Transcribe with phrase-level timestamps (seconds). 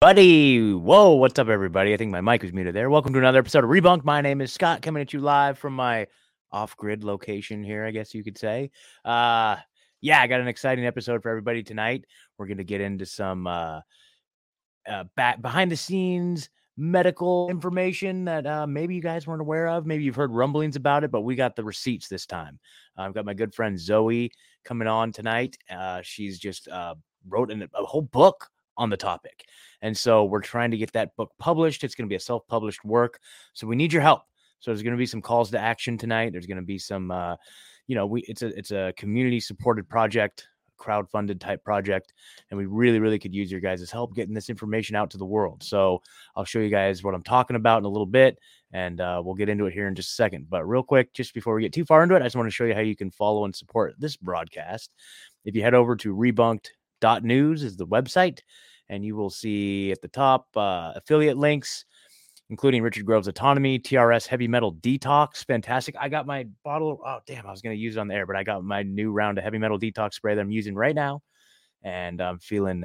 [0.00, 1.92] Buddy, whoa, what's up, everybody?
[1.92, 2.88] I think my mic was muted there.
[2.88, 4.02] Welcome to another episode of Rebunk.
[4.02, 6.06] My name is Scott, coming at you live from my
[6.50, 8.70] off-grid location here, I guess you could say.
[9.04, 9.56] Uh,
[10.00, 12.06] yeah, I got an exciting episode for everybody tonight.
[12.38, 13.80] We're going to get into some uh,
[14.88, 16.48] uh, back behind the scenes
[16.78, 19.84] medical information that uh, maybe you guys weren't aware of.
[19.84, 22.58] Maybe you've heard rumblings about it, but we got the receipts this time.
[22.96, 24.30] Uh, I've got my good friend Zowe
[24.64, 25.58] coming on tonight.
[25.70, 26.94] Uh, she's just uh,
[27.28, 28.48] wrote an, a whole book
[28.80, 29.44] on the topic.
[29.82, 31.84] And so we're trying to get that book published.
[31.84, 33.20] It's going to be a self published work.
[33.52, 34.22] So we need your help.
[34.58, 36.32] So there's going to be some calls to action tonight.
[36.32, 37.36] There's going to be some, uh,
[37.86, 42.12] you know, we it's a it's a community supported project, crowd funded type project,
[42.50, 45.24] and we really really could use your guys' help getting this information out to the
[45.24, 45.62] world.
[45.62, 46.02] So
[46.36, 48.38] I'll show you guys what I'm talking about in a little bit,
[48.72, 50.46] and uh, we'll get into it here in just a second.
[50.48, 52.54] But real quick, just before we get too far into it, I just want to
[52.54, 54.90] show you how you can follow and support this broadcast.
[55.44, 58.40] If you head over to rebunked.news is the website
[58.90, 61.84] and you will see at the top uh, affiliate links,
[62.50, 65.46] including Richard Grove's Autonomy, TRS Heavy Metal Detox.
[65.46, 65.94] Fantastic.
[65.98, 67.00] I got my bottle.
[67.06, 67.46] Oh, damn.
[67.46, 69.38] I was going to use it on the air, but I got my new round
[69.38, 71.22] of Heavy Metal Detox spray that I'm using right now.
[71.84, 72.84] And I'm feeling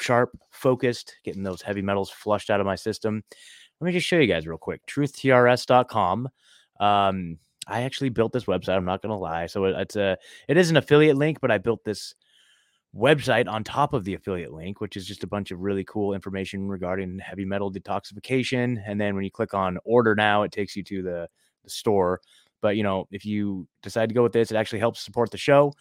[0.00, 3.22] sharp, focused, getting those heavy metals flushed out of my system.
[3.80, 6.28] Let me just show you guys real quick truthtrs.com.
[6.80, 8.76] Um, I actually built this website.
[8.76, 9.46] I'm not going to lie.
[9.46, 10.16] So it, it's a,
[10.48, 12.16] it is an affiliate link, but I built this
[12.96, 16.14] website on top of the affiliate link, which is just a bunch of really cool
[16.14, 18.82] information regarding heavy metal detoxification.
[18.86, 21.28] And then when you click on order now, it takes you to the,
[21.64, 22.20] the store.
[22.60, 25.38] But you know, if you decide to go with this, it actually helps support the
[25.38, 25.72] show.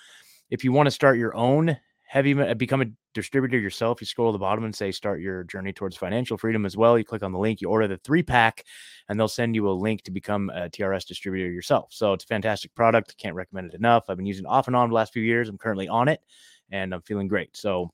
[0.50, 4.34] If you want to start your own heavy, become a distributor yourself, you scroll to
[4.34, 6.98] the bottom and say start your journey towards financial freedom as well.
[6.98, 8.64] You click on the link, you order the three pack,
[9.10, 11.88] and they'll send you a link to become a TRS distributor yourself.
[11.92, 13.18] So it's a fantastic product.
[13.18, 14.06] Can't recommend it enough.
[14.08, 15.50] I've been using off and on the last few years.
[15.50, 16.22] I'm currently on it
[16.72, 17.56] and I'm feeling great.
[17.56, 17.92] So,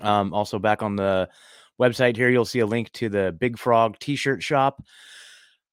[0.00, 1.28] um, also back on the
[1.80, 4.82] website here, you'll see a link to the Big Frog T-shirt shop.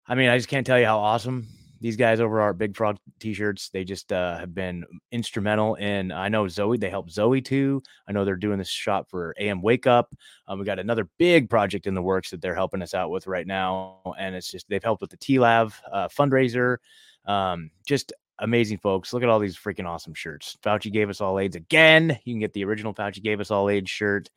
[0.07, 1.47] I mean, I just can't tell you how awesome
[1.83, 3.69] these guys over our Big Frog T-shirts.
[3.69, 6.13] They just uh, have been instrumental in.
[6.13, 6.79] I know Zowe.
[6.79, 7.83] They help Zowe too.
[8.07, 10.15] I know they're doing this shop for AM Wake Up.
[10.47, 13.27] Um, we got another big project in the works that they're helping us out with
[13.27, 16.77] right now, and it's just they've helped with the TLAV uh, fundraiser.
[17.25, 19.13] Um, just amazing folks.
[19.13, 20.57] Look at all these freaking awesome shirts.
[20.61, 22.19] Fauci gave us all AIDS again.
[22.25, 24.29] You can get the original Fauci gave us all AIDS shirt.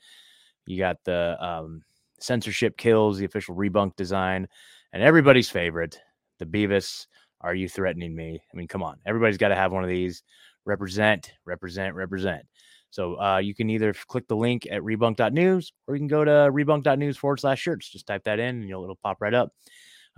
[0.64, 1.82] You got the um,
[2.20, 4.48] censorship kills, the official rebunk design,
[4.92, 6.00] and everybody's favorite,
[6.38, 7.06] the Beavis.
[7.40, 8.40] Are you threatening me?
[8.52, 8.96] I mean, come on.
[9.04, 10.22] Everybody's got to have one of these.
[10.64, 12.44] Represent, represent, represent.
[12.90, 16.30] So uh, you can either click the link at rebunk.news or you can go to
[16.30, 17.90] rebunk.news forward slash shirts.
[17.90, 19.52] Just type that in and you'll, it'll pop right up.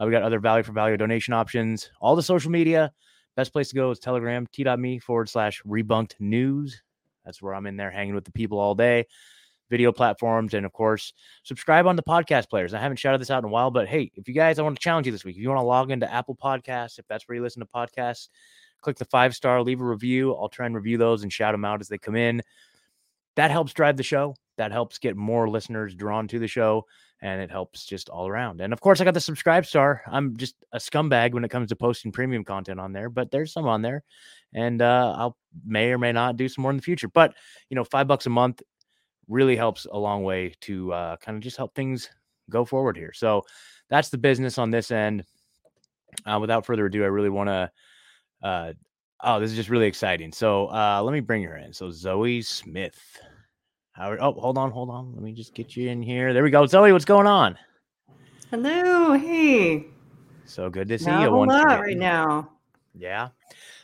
[0.01, 2.93] Uh, we got other value for value donation options, all the social media,
[3.39, 6.83] Best place to go is Telegram, t.me forward slash rebunked news.
[7.25, 9.07] That's where I'm in there hanging with the people all day.
[9.71, 11.13] Video platforms, and of course,
[11.45, 12.75] subscribe on the podcast players.
[12.75, 14.75] I haven't shouted this out in a while, but hey, if you guys, I want
[14.75, 15.37] to challenge you this week.
[15.37, 18.27] If you want to log into Apple Podcasts, if that's where you listen to podcasts,
[18.81, 20.35] click the five star, leave a review.
[20.35, 22.43] I'll try and review those and shout them out as they come in.
[23.37, 24.35] That helps drive the show.
[24.57, 26.87] That helps get more listeners drawn to the show
[27.21, 28.61] and it helps just all around.
[28.61, 30.01] And of course, I got the SubscribeStar.
[30.07, 33.53] I'm just a scumbag when it comes to posting premium content on there, but there's
[33.53, 34.03] some on there,
[34.53, 37.09] and uh, I'll may or may not do some more in the future.
[37.09, 37.35] But
[37.71, 38.63] you know, five bucks a month
[39.29, 42.09] really helps a long way to uh, kind of just help things
[42.51, 43.13] go forward here.
[43.13, 43.45] So
[43.89, 45.25] that's the business on this end.
[46.25, 47.71] Uh, without further ado, I really want to.
[48.43, 48.73] Uh,
[49.23, 50.33] oh, this is just really exciting.
[50.33, 51.73] So uh, let me bring her in.
[51.73, 52.99] So Zowe Smith.
[53.99, 54.21] Howard.
[54.23, 55.13] Oh, hold on, hold on.
[55.13, 56.33] Let me just get you in here.
[56.33, 56.63] There we go.
[56.67, 57.59] Zowe, what's going on?
[58.49, 59.15] Hello.
[59.15, 59.87] Hey.
[60.45, 61.27] So good to see Not you.
[61.27, 62.49] A whole lot right now.
[62.97, 63.31] Yeah.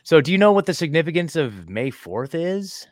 [0.03, 2.87] So, do you know what the significance of May Fourth is?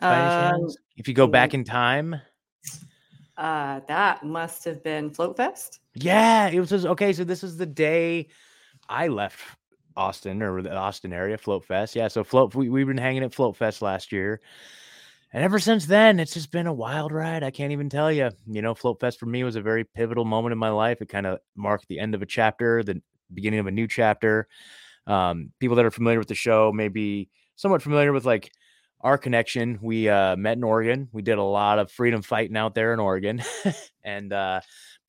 [0.00, 0.68] Um,
[0.98, 2.20] if you go back in time,
[3.38, 5.80] uh, that must have been Float Fest.
[5.94, 7.14] Yeah, it was okay.
[7.14, 8.28] So this is the day
[8.90, 9.40] I left
[9.96, 11.96] Austin or the Austin area Float Fest.
[11.96, 14.40] Yeah, so Float we we've been hanging at Float Fest last year,
[15.32, 17.42] and ever since then, it's just been a wild ride.
[17.42, 18.30] I can't even tell you.
[18.46, 21.02] You know, Float Fest for me was a very pivotal moment in my life.
[21.02, 23.02] It kind of marked the end of a chapter, the
[23.32, 24.48] beginning of a new chapter.
[25.06, 28.50] Um, people that are familiar with the show may be somewhat familiar with like
[29.00, 29.78] our connection.
[29.82, 31.08] We uh, met in Oregon.
[31.12, 33.42] We did a lot of freedom fighting out there in Oregon,
[34.04, 34.60] and uh,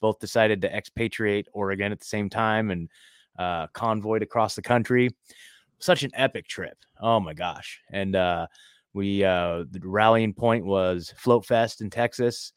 [0.02, 2.90] both decided to expatriate Oregon at the same time and
[3.38, 5.10] uh, convoyed across the country.
[5.80, 6.78] Such an epic trip.
[7.02, 7.80] Oh my gosh!
[7.92, 8.48] And uh,
[8.94, 12.54] we uh, the rallying point was Float Fest in Texas,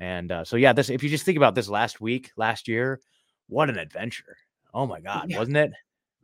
[0.00, 3.00] and uh, so yeah, this if you just think about this last week, last year,
[3.48, 4.36] what an adventure!
[4.74, 5.38] Oh my god, yeah.
[5.38, 5.72] wasn't it?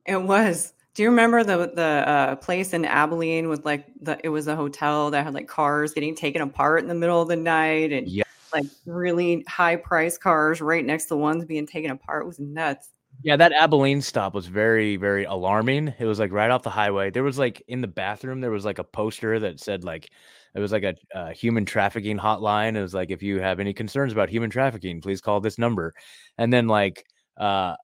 [0.06, 0.74] It was.
[0.94, 4.56] Do you remember the the uh, place in Abilene with like the it was a
[4.56, 8.08] hotel that had like cars getting taken apart in the middle of the night and
[8.08, 8.24] yeah.
[8.52, 12.90] like really high price cars right next to ones being taken apart it was nuts.
[13.22, 15.94] Yeah, that Abilene stop was very, very alarming.
[15.98, 17.10] It was like right off the highway.
[17.10, 20.10] There was like in the bathroom, there was like a poster that said like
[20.54, 20.84] it was like
[21.14, 22.76] a, human trafficking hotline.
[22.76, 25.94] It was like if you have any concerns about human trafficking, please call this number.
[26.36, 27.04] And then like
[27.38, 27.76] uh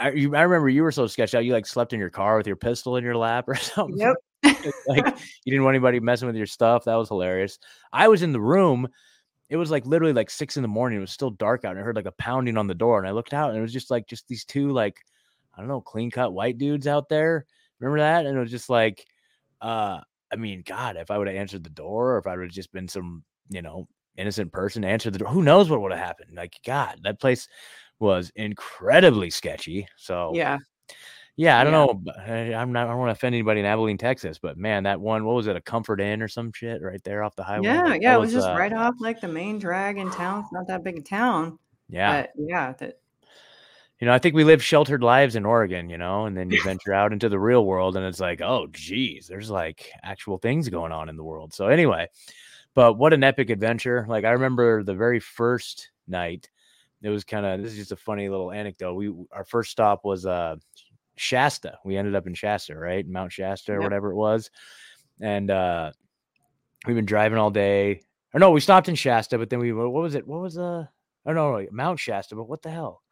[0.00, 1.44] I, you, I remember you were so sketched out.
[1.44, 3.98] You like slept in your car with your pistol in your lap or something.
[3.98, 4.16] Yep.
[4.86, 5.04] like
[5.44, 6.84] you didn't want anybody messing with your stuff.
[6.84, 7.58] That was hilarious.
[7.92, 8.88] I was in the room.
[9.50, 10.98] It was like literally like six in the morning.
[10.98, 12.98] It was still dark out, and I heard like a pounding on the door.
[12.98, 14.96] And I looked out, and it was just like just these two like
[15.54, 17.46] I don't know clean cut white dudes out there.
[17.80, 18.26] Remember that?
[18.26, 19.06] And it was just like,
[19.60, 20.00] uh,
[20.32, 22.52] I mean, God, if I would have answered the door, or if I would have
[22.52, 26.00] just been some you know innocent person answered the door, who knows what would have
[26.04, 26.36] happened?
[26.36, 27.48] Like God, that place
[28.00, 29.88] was incredibly sketchy.
[29.96, 30.58] So Yeah.
[31.38, 32.12] Yeah, I don't Yeah.
[32.12, 32.22] know.
[32.34, 32.88] I- I'm not.
[32.88, 35.24] I don't want to offend anybody in Abilene, Texas, but man, that one.
[35.24, 35.54] What was it?
[35.54, 37.68] A Comfort Inn or some shit right there off the highway.
[37.68, 40.40] Yeah, Like, yeah, it was just uh, right off like the main drag in town.
[40.40, 42.98] It's not that big a town, Yeah, but yeah, that
[44.00, 46.60] you know, I think we live sheltered lives in Oregon, you know, and then you
[46.62, 50.68] venture out into the real world, and it's like, oh, geez, there's like actual things
[50.68, 51.54] going on in the world.
[51.54, 52.08] So anyway,
[52.74, 54.06] but what an epic adventure!
[54.08, 56.50] Like I remember the very first night.
[57.00, 58.94] It was kind of this is just a funny little anecdote.
[58.94, 60.56] We our first stop was uh
[61.20, 61.78] Shasta.
[61.84, 63.06] We ended up in Shasta, right?
[63.06, 63.82] Mount Shasta or Yep.
[63.84, 64.50] whatever it was.
[65.20, 65.92] And uh
[66.86, 68.02] we've been driving all day.
[68.34, 70.26] Or no, we stopped in Shasta, but then we what was it?
[70.26, 70.86] What was uh
[71.26, 73.02] oh no, Mount Shasta, but what the hell?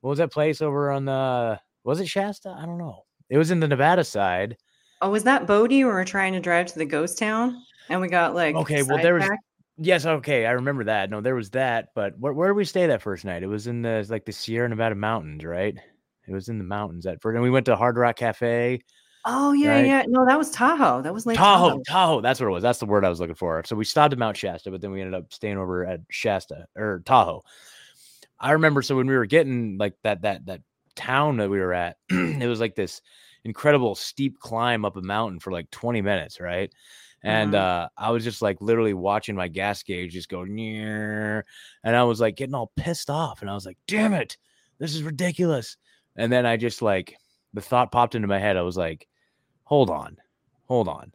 [0.00, 2.50] What was that place over on the was it Shasta?
[2.50, 3.04] I don't know.
[3.28, 4.56] It was in the Nevada side.
[5.02, 8.08] Oh, was that Bodie we were trying to drive to the ghost town and we
[8.08, 9.28] got like Okay, well, there was-?
[9.76, 11.10] Yes, okay, I remember that.
[11.10, 13.42] No, there was that, but where where did we stay that first night?
[13.42, 15.76] It was in the like the Sierra Nevada mountains, right?
[16.26, 18.80] It was in the mountains at first, and we went to Hard Rock Cafe.
[19.26, 19.86] Oh yeah, right?
[19.86, 20.02] yeah.
[20.06, 21.00] No, that was Tahoe.
[21.02, 21.82] That was Lake Tahoe, Tahoe.
[21.86, 22.20] Tahoe.
[22.20, 22.62] That's what it was.
[22.62, 23.62] That's the word I was looking for.
[23.64, 26.66] So we stopped at Mount Shasta, but then we ended up staying over at Shasta
[26.76, 27.42] or Tahoe.
[28.38, 28.82] I remember.
[28.82, 30.60] So when we were getting like that that that
[30.96, 33.00] town that we were at, it was like this
[33.44, 36.72] incredible steep climb up a mountain for like 20 minutes, right?
[37.22, 37.58] And Mhm.
[37.58, 41.44] uh, I was just like literally watching my gas gauge just go near,
[41.82, 44.36] and I was like getting all pissed off, and I was like, "Damn it,
[44.78, 45.76] this is ridiculous!"
[46.16, 47.16] And then I just like
[47.52, 48.56] the thought popped into my head.
[48.56, 49.06] I was like,
[49.64, 50.18] "Hold on,
[50.68, 51.12] hold on.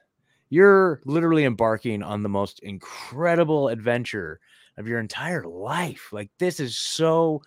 [0.50, 4.40] You're literally embarking on the most incredible adventure
[4.78, 6.10] of your entire life.
[6.12, 7.42] Like this is so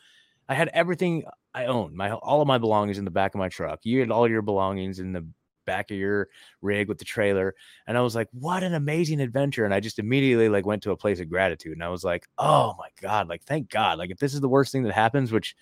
[0.48, 1.96] I had everything I own.
[1.96, 3.80] My all of my belongings in the back of my truck.
[3.84, 5.26] You had all your belongings in the
[5.66, 6.28] back of your
[6.60, 7.54] rig with the trailer
[7.86, 10.90] and I was like, "What an amazing adventure." And I just immediately like went to
[10.92, 13.98] a place of gratitude and I was like, "Oh my god, like thank God.
[13.98, 15.54] Like if this is the worst thing that happens, which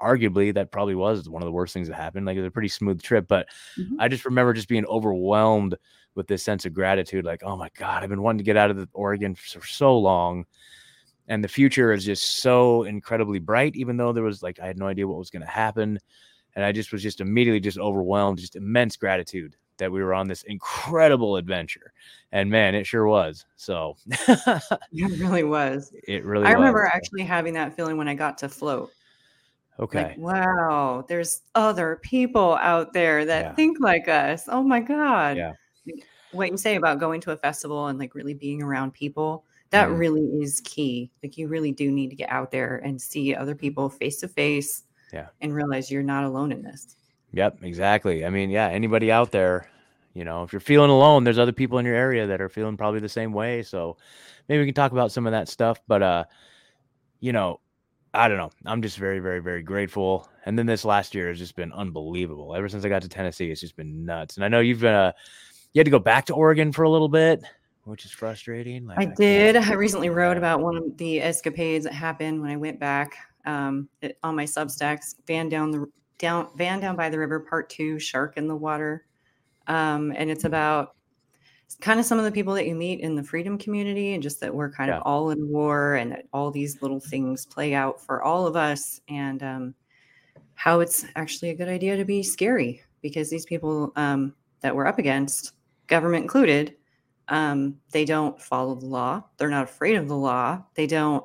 [0.00, 2.26] arguably that probably was one of the worst things that happened.
[2.26, 3.96] Like it was a pretty smooth trip, but Mhm.
[3.98, 5.76] I just remember just being overwhelmed
[6.14, 7.24] with this sense of gratitude.
[7.24, 9.96] Like, oh my God, I've been wanting to get out of the Oregon for so
[9.98, 10.44] long.
[11.28, 14.78] And the future is just so incredibly bright, even though there was like, I had
[14.78, 15.98] no idea what was going to happen.
[16.56, 20.26] And I just was just immediately just overwhelmed, just immense gratitude that we were on
[20.26, 21.92] this incredible adventure.
[22.32, 23.44] And man, it sure was.
[23.56, 23.96] So
[24.28, 25.92] It really was.
[26.08, 26.90] it really I remember was.
[26.92, 28.90] actually having that feeling when I got to float.
[29.80, 30.02] Okay.
[30.02, 33.54] Like, wow, there's other people out there that Yeah.
[33.54, 34.44] think like us.
[34.48, 35.36] Oh my God.
[35.36, 35.52] Yeah.
[36.32, 39.88] What you say about going to a festival and like really being around people, that
[39.88, 39.98] Mhm.
[39.98, 41.10] really is key.
[41.22, 44.28] Like you really do need to get out there and see other people face to
[44.28, 44.82] face.
[45.12, 45.28] Yeah.
[45.40, 46.96] And realize you're not alone in this.
[47.32, 48.24] Yep, exactly.
[48.26, 49.68] I mean, yeah, anybody out there,
[50.14, 52.76] you know, if you're feeling alone, there's other people in your area that are feeling
[52.76, 53.62] probably the same way.
[53.62, 53.96] So
[54.48, 55.80] maybe we can talk about some of that stuff.
[55.86, 56.24] But uh,
[57.20, 57.60] you know,
[58.18, 58.50] I don't know.
[58.66, 60.28] I'm just very, very, very grateful.
[60.44, 62.54] And then this last year has just been unbelievable.
[62.56, 64.36] Ever since I got to Tennessee, it's just been nuts.
[64.36, 65.12] And I know you've been uh
[65.72, 67.44] you had to go back to Oregon for a little bit,
[67.84, 68.86] which is frustrating.
[68.86, 69.56] Like I can't- did.
[69.56, 73.88] I recently wrote about one of the escapades that happened when I went back um,
[74.02, 75.14] it- on my Substacks.
[75.28, 75.86] Van down the
[76.18, 79.06] down van down by the river, part two, shark in the water,
[79.68, 80.96] um, and it's about
[81.76, 84.40] kind of some of the people that you meet in the freedom community, and just
[84.40, 84.98] that we're kind Yeah.
[84.98, 88.56] of all in war, and that all these little things play out for all of
[88.56, 89.74] us, and um,
[90.54, 94.86] how it's actually a good idea to be scary because these people um, that we're
[94.86, 95.52] up against,
[95.86, 96.74] government included,
[97.28, 99.22] um, they don't follow the law.
[99.36, 100.64] They're not afraid of the law.
[100.74, 101.24] They don't,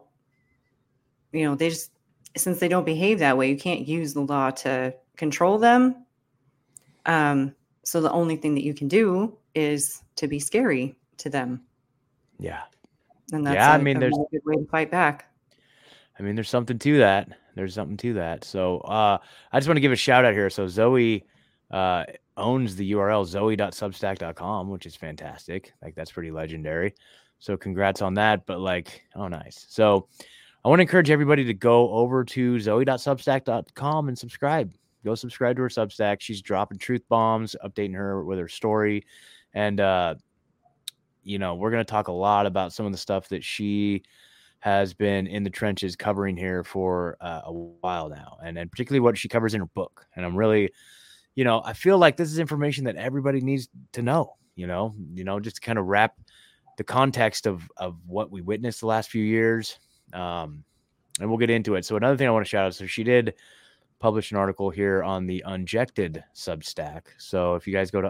[1.31, 1.91] you know, they just,
[2.37, 6.05] since they don't behave that way, you can't use the law to control them.
[7.05, 11.61] Um, so the only thing that you can do is to be scary to them.
[12.39, 12.61] Yeah.
[13.31, 15.25] And that's Yeah, I a- mean, a there's- really good way to fight back.
[16.19, 17.29] I mean, there's something to that.
[17.55, 18.43] There's something to that.
[18.43, 19.17] So uh,
[19.51, 20.49] I just want to give a shout out here.
[20.49, 21.21] So Zowe
[21.71, 22.03] uh,
[22.37, 25.73] owns the URL zowe.substack.com, which is fantastic.
[25.81, 26.93] Like that's pretty legendary.
[27.39, 28.45] So congrats on that.
[28.45, 29.65] But like, oh, nice.
[29.69, 30.07] So
[30.63, 34.73] I want to encourage everybody to go over to zowe.substack.com and subscribe.
[35.03, 36.21] Go subscribe to her Substack.
[36.21, 39.05] She's dropping truth bombs, updating her with her story.
[39.53, 40.15] And, uh,
[41.23, 44.03] you know, we're going to talk a lot about some of the stuff that she
[44.59, 49.01] has been in the trenches covering here for uh, a while now, and, and particularly
[49.01, 50.05] what she covers in her book.
[50.15, 50.71] And I'm really,
[51.35, 54.93] you know, I feel like this is information that everybody needs to know, you know,
[55.13, 56.15] you know, just to kind of wrap
[56.77, 59.79] the context of, of what we witnessed the last few years.
[60.13, 60.63] Um,
[61.19, 61.85] and we'll get into it.
[61.85, 63.33] So another thing I want to shout out, so she did
[63.99, 67.01] publish an article here on the Unjected Substack.
[67.17, 68.09] So if you guys go to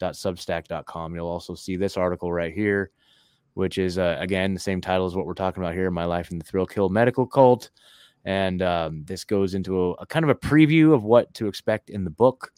[0.00, 2.90] unjected.substack.com, you'll also see this article right here
[3.54, 6.30] which is uh, again the same title as what we're talking about here my life
[6.30, 7.70] in the thrill kill medical cult.
[8.24, 11.88] And um, this goes into a, a, kind of a preview of what to expect
[11.88, 12.52] in the book.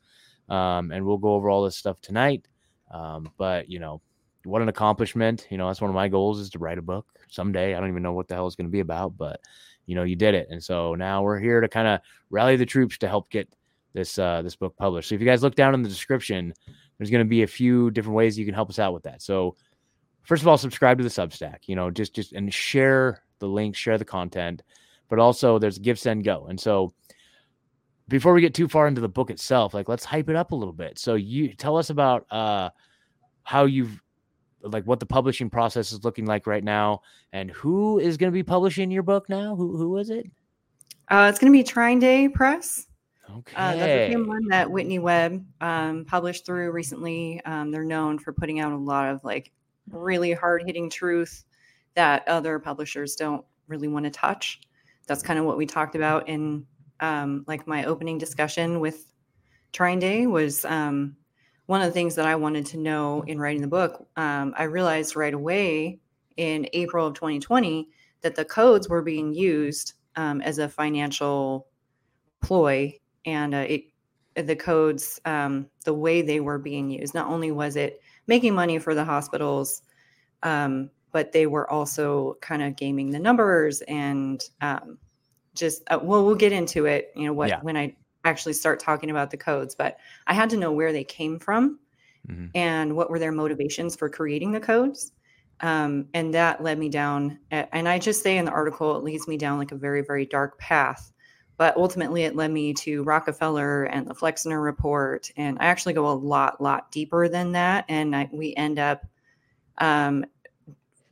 [0.48, 2.48] Um, and we'll go over all this stuff tonight.
[2.90, 4.00] Um, but you know
[4.44, 5.46] what an accomplishment.
[5.50, 7.74] You know that's one of my goals is to write a book someday.
[7.74, 9.40] I don't even know what the hell it's going to be about but
[9.86, 10.48] you know you did it.
[10.50, 13.48] And so now we're here to kind of rally the troops to help get
[13.92, 15.08] this uh, this book published.
[15.08, 16.54] So if you guys look down in the description
[17.02, 19.20] there's going to be a few different ways you can help us out with that
[19.20, 19.56] so
[20.22, 23.76] first of all, subscribe to the Substack, you know, just just and share the link,
[23.76, 24.62] share the content,
[25.08, 26.46] but also there's give send go.
[26.48, 26.92] And so
[28.08, 30.56] before we get too far into the book itself, like let's hype it up a
[30.56, 30.98] little bit.
[30.98, 32.70] So you tell us about uh
[33.44, 34.00] how you've
[34.62, 37.00] like what the publishing process is looking like right now
[37.32, 39.56] and who is going to be publishing your book now?
[39.56, 40.30] Who who is it?
[41.08, 42.86] Uh, it's going to be Trine Day Press.
[43.30, 43.56] Okay.
[43.56, 47.40] Uh, that's the same one that Whitney Webb um, published through recently.
[47.44, 49.52] Um, they're known for putting out a lot of like
[49.90, 51.44] really hard hitting truth
[51.94, 54.60] that other publishers don't really want to touch.
[55.06, 56.66] That's kind of what we talked about in
[57.00, 59.12] um, like my opening discussion with
[59.72, 61.16] Trine Day was um,
[61.66, 64.06] one of the things that I wanted to know in writing the book.
[64.16, 65.98] Um, I realized right away
[66.36, 67.88] in April of 2020
[68.22, 71.66] that the codes were being used um, as a financial
[72.40, 73.84] ploy, and uh, it
[74.34, 77.14] the codes um, the way they were being used.
[77.14, 79.82] Not only was it making money for the hospitals.
[80.42, 84.98] Um, but they were also kind of gaming the numbers and um,
[85.54, 87.12] just uh, well, we'll get into it.
[87.14, 87.60] You know what yeah.
[87.60, 91.04] when I actually start talking about the codes, but I had to know where they
[91.04, 91.78] came from
[92.26, 92.46] mm-hmm.
[92.54, 95.12] and what were their motivations for creating the codes.
[95.60, 99.28] Um, and that led me down, and I just say in the article, it leads
[99.28, 101.12] me down like a very, very dark path
[101.56, 105.30] but ultimately it led me to Rockefeller and the Flexner report.
[105.36, 107.84] And I actually go a lot, lot deeper than that.
[107.88, 109.06] And I, we end up
[109.78, 110.24] um,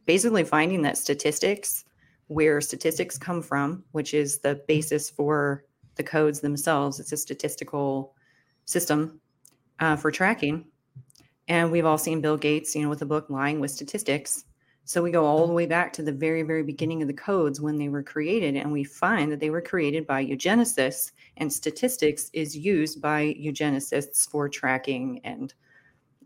[0.06, 1.84] basically finding that statistics,
[2.28, 5.64] where statistics come from, which is the basis for
[5.96, 8.14] the codes themselves, it's a statistical
[8.64, 9.20] system
[9.80, 10.64] uh, for tracking.
[11.48, 14.44] And we've all seen Bill Gates, you know, with the book Lying with Statistics.
[14.90, 17.60] So we go all the way back to the very, very beginning of the codes
[17.60, 22.28] when they were created, and we find that they were created by eugenicists, and statistics
[22.32, 25.54] is used by eugenicists for tracking and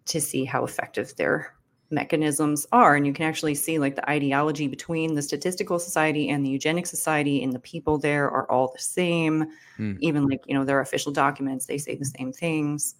[0.06, 1.52] to see how effective their
[1.90, 2.96] mechanisms are.
[2.96, 6.86] And you can actually see like the ideology between the Statistical Society and the Eugenic
[6.86, 9.44] Society, and the people there are all the same.
[9.78, 9.98] Mm.
[10.00, 12.94] Even like, you know, their official documents, they say the same things.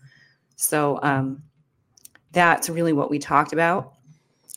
[0.57, 1.43] So um,
[2.33, 3.94] that's really what we talked about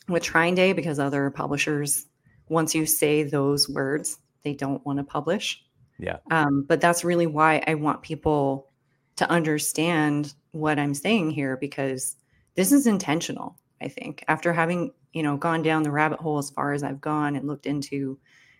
[0.08, 2.06] with Trine Day because other publishers,
[2.48, 5.62] once you say those words, they don't want to publish.
[5.98, 6.18] Yeah.
[6.30, 8.70] Um, but that's really why I want people
[9.16, 12.16] to understand what I'm saying here because
[12.54, 13.56] this is intentional.
[13.80, 17.00] I think after having you know gone down the rabbit hole as far as I've
[17.00, 18.18] gone and looked into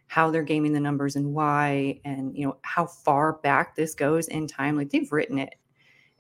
[0.09, 4.29] how they're gaming the numbers and why, and you know how far back this goes
[4.29, 4.77] in time.
[4.77, 5.55] Like they've written it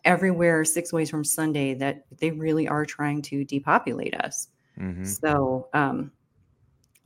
[0.04, 4.49] everywhere, six ways from Sunday that they really are trying to depopulate us.
[4.78, 5.04] Mm-hmm.
[5.04, 6.12] So um,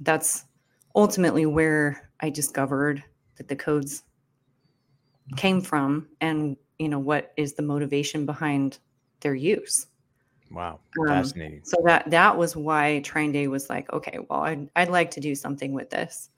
[0.01, 0.45] that's
[0.95, 3.03] ultimately where I discovered
[3.37, 4.03] that the codes
[5.37, 8.79] came from and you know what is the motivation behind
[9.21, 9.87] their use.
[10.51, 10.81] Wow.
[11.01, 11.61] Um, fascinating.
[11.65, 15.21] so that that was why Trine Day was like okay well I'd, I'd like to
[15.21, 16.29] do something with this.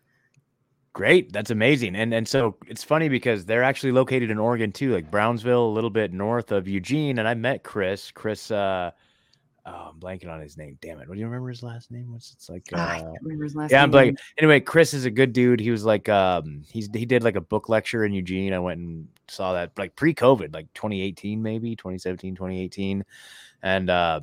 [0.92, 1.32] Great.
[1.32, 1.96] That's amazing.
[1.96, 5.72] And and so it's funny because they're actually located in oregon too like brownsville a
[5.72, 7.18] little bit north of eugene.
[7.18, 8.92] And i met Kris Kris uh
[9.66, 10.76] Oh, I'm blanking on his name.
[10.82, 11.08] Damn it.
[11.08, 12.12] What do you remember his last name?
[12.12, 12.64] What's it's like?
[12.72, 13.84] Uh, I remember his last yeah, name.
[13.84, 14.18] I'm blanking.
[14.36, 15.58] Anyway, Kris is a good dude.
[15.58, 18.52] He was like, um, he's he did like a book lecture in Eugene.
[18.52, 23.04] I went and saw that like pre-COVID, like 2018, maybe 2017, 2018.
[23.62, 24.20] And uh,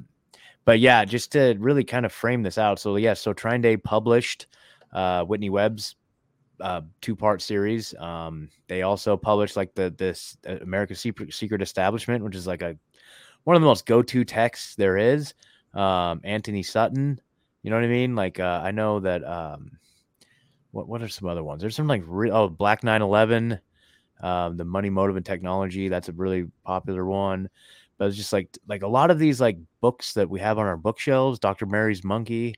[0.63, 2.79] but yeah, just to really kind of frame this out.
[2.79, 4.47] So yeah, so Trine Day published
[4.93, 5.95] uh Whitney Webb's
[6.61, 7.93] uh, two part series.
[7.95, 12.61] Um, they also published like the this uh, America's Secret, Secret Establishment, which is like
[12.61, 12.77] a
[13.43, 15.33] one of the most go-to texts there is.
[15.73, 17.19] Um, Antony Sutton
[17.63, 18.15] You know what I mean?
[18.15, 19.77] Like uh, I know that um,
[20.71, 21.61] what what are some other ones?
[21.61, 23.59] There's some like re- oh Black 911,
[24.21, 25.87] um, the Money Motive and Technology.
[25.87, 27.49] That's a really popular one.
[27.97, 30.65] But it's just like like a lot of these like books that we have on
[30.65, 31.39] our bookshelves.
[31.39, 31.65] Dr.
[31.65, 32.55] Mary's Monkey,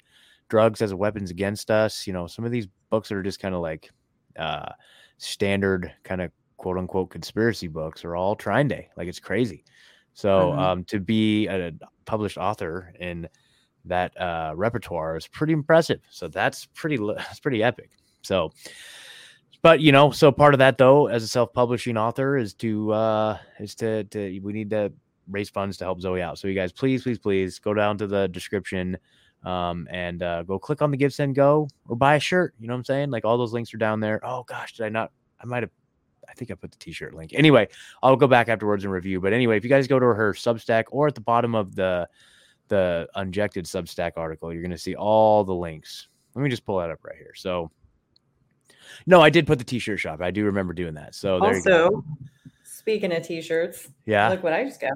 [0.50, 2.08] Drugs as Weapons Against Us.
[2.08, 3.92] You know, some of these books that are just kind of like
[4.38, 4.72] uh,
[5.18, 8.90] standard kind of quote unquote conspiracy books are all Trine Day.
[8.96, 9.64] Like it's crazy.
[10.14, 10.60] So Mhm.
[10.60, 11.72] um, to be a
[12.06, 13.28] published author in
[13.86, 16.00] that uh, repertoire is pretty impressive.
[16.10, 17.92] So that's pretty that's pretty epic.
[18.22, 18.52] So,
[19.62, 23.38] but you know, so part of that though, as a self-publishing author, is to uh,
[23.60, 24.92] is to to we need to
[25.30, 26.38] raise funds to help Zowe out.
[26.38, 28.98] So you guys, please, please, please go down to the description
[29.44, 32.54] um, and uh, go click on the Give Send Go or buy a shirt.
[32.60, 33.10] You know what I'm saying?
[33.10, 34.20] Like all those links are down there.
[34.24, 35.12] Oh gosh, did I not?
[35.42, 35.72] I might have.
[36.34, 37.32] I think I put the T-shirt link.
[37.36, 37.68] Anyway,
[38.02, 39.22] I'll go back afterwards and review.
[39.22, 42.10] But anyway, if you guys go to her Substack or at the bottom of the
[42.70, 46.08] the unjected Substack article, you're going to see all the links.
[46.34, 47.34] Let me just pull that up right here.
[47.36, 47.70] So,
[49.06, 50.22] no, I did put the T-shirt shop.
[50.22, 51.14] I do remember doing that.
[51.14, 51.86] So there you go.
[51.86, 52.04] Also,
[52.64, 54.30] speaking of t-shirts, Yeah.
[54.30, 54.94] look what I just got.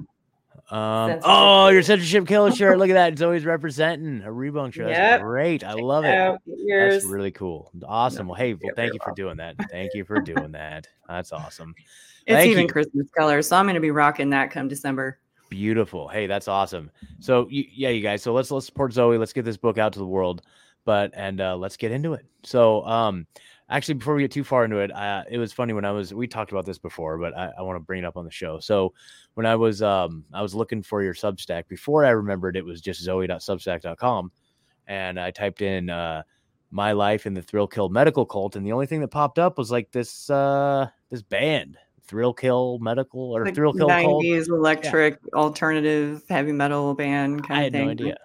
[0.70, 2.78] Um, oh, your censorship killer shirt.
[2.78, 3.12] Look at that.
[3.12, 4.86] It's always representing a rebunk shirt.
[4.88, 5.20] That's Yep.
[5.22, 5.64] great.
[5.64, 6.38] I love it.
[6.46, 6.94] Yours.
[6.94, 7.70] That's really cool.
[7.86, 8.26] Awesome.
[8.26, 9.56] No, Well, hey, well, thank you for doing that.
[9.70, 10.86] Thank you for doing that.
[11.08, 11.74] That's awesome.
[12.26, 12.68] it's thank even you.
[12.68, 15.18] Christmas color, so I'm going to be rocking that come December.
[15.48, 16.08] Beautiful.
[16.08, 16.90] Hey, that's awesome.
[17.20, 18.22] So, you, yeah, you guys.
[18.22, 19.18] So let's let's support Zowe.
[19.18, 20.42] Let's get this book out to the world.
[20.84, 22.24] But and uh, let's get into it.
[22.44, 23.26] So, um,
[23.70, 26.12] actually, before we get too far into it, uh, it was funny when I was
[26.14, 28.30] we talked about this before, but I, I want to bring it up on the
[28.30, 28.60] show.
[28.60, 28.92] So,
[29.34, 32.80] when I was um I was looking for your Substack before I remembered it was
[32.80, 34.32] just Zowe.substack.com,
[34.86, 36.22] and I typed in uh
[36.70, 39.58] my life in the thrill kill medical cult, and the only thing that popped up
[39.58, 41.78] was like this uh this band,
[42.08, 44.24] Thrill Kill Medical or Like Thrill Kill Kult.
[44.24, 47.84] 90s electric alternative heavy metal band kind I of had thing.
[47.84, 48.16] no idea.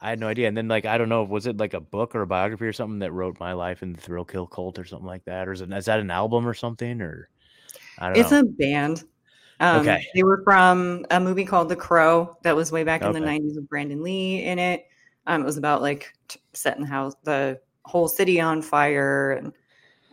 [0.00, 0.48] I had no idea.
[0.48, 2.72] And then like I don't know, was it like a book or a biography or
[2.72, 5.48] something that wrote my life in the Thrill Kill Kult or something like that?
[5.48, 7.00] Or is, it, is that an album or something?
[7.02, 7.28] Or
[7.98, 8.40] I don't It's know.
[8.40, 9.04] a band.
[9.60, 10.02] Um, Okay.
[10.14, 13.56] They were from a movie called The Crow that was way back in the 90s
[13.56, 14.86] with Brandon Lee in it.
[15.26, 19.32] Um, it was about like t- setting the house, the whole city on fire.
[19.32, 19.52] And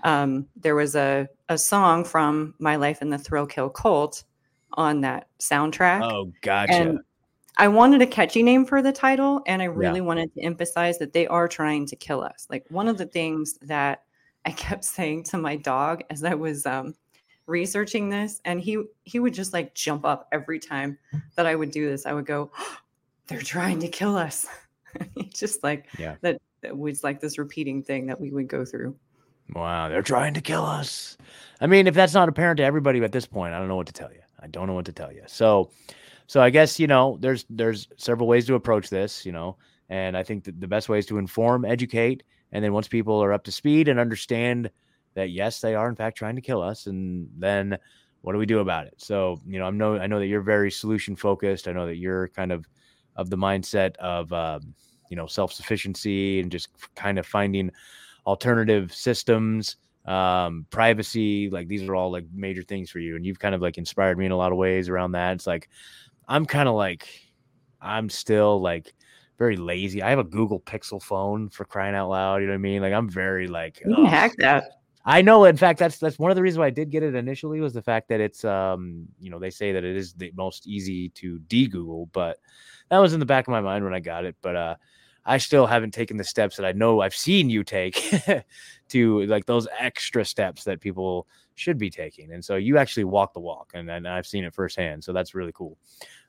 [0.04, 4.24] um, there was a, a song from My Life in the Thrill Kill Kult
[4.74, 6.02] on that soundtrack.
[6.04, 6.74] oh, gotcha.
[6.74, 7.00] And
[7.58, 11.14] I wanted a catchy name for the title, and I really wanted to emphasize that
[11.14, 12.48] they are trying to kill us.
[12.50, 14.04] Like one of the things that
[14.46, 16.94] I kept saying to my dog as I was um,
[17.48, 20.98] researching this, and he he would just like jump up every time
[21.36, 22.06] that I would do this.
[22.06, 22.52] I would go,
[23.28, 24.46] "They're trying to kill us."
[25.16, 26.16] It's just like Yeah.
[26.22, 28.96] that, that was like this repeating thing that we would go through.
[29.54, 31.18] wow, they're trying to kill us.
[31.62, 33.86] I mean, if that's not apparent to everybody at this point, I don't know what
[33.88, 34.22] to tell you.
[34.40, 35.22] I don't know what to tell you.
[35.28, 35.70] So,
[36.28, 39.26] so I guess you know, there's there's several ways to approach this.
[39.26, 39.58] You know,
[39.90, 43.22] and I think that the best way is to inform, educate, and then once people
[43.24, 44.70] are up to speed and understand
[45.16, 47.78] that yes, they are in fact trying to kill us, and then
[48.22, 48.94] what do we do about it?
[48.98, 51.68] So, you know, I'm know I know that you're very solution focused.
[51.68, 52.68] I know that you're kind of
[53.16, 54.74] of the mindset of um,
[55.10, 57.72] you know self sufficiency and just kind of finding
[58.26, 61.50] alternative systems, um, privacy.
[61.50, 64.18] Like these are all like major things for you, and you've kind of like inspired
[64.18, 65.34] me in a lot of ways around that.
[65.36, 65.70] It's like
[66.28, 67.08] I'm kind of like
[67.82, 68.94] I'm still like
[69.38, 70.02] very lazy.
[70.02, 72.38] I have a Google Pixel phone for crying out loud.
[72.42, 72.82] You know what I mean?
[72.82, 74.12] Like I'm very like You can ugh.
[74.12, 74.66] hack that.
[75.06, 75.46] I know.
[75.46, 77.74] In fact, that's that's one of the reasons why I did get it initially was
[77.74, 81.10] the fact that it's um you know they say that it is the most easy
[81.10, 82.40] to de-Google, but
[82.90, 84.36] that was in the back of my mind when I got it.
[84.42, 84.76] But uh,
[85.26, 88.14] I still haven't taken the steps that I know I've seen you take
[88.90, 92.32] to like those extra steps that people should be taking.
[92.32, 95.04] And so you actually walk the walk, and, and I've seen it firsthand.
[95.04, 95.78] So that's really cool.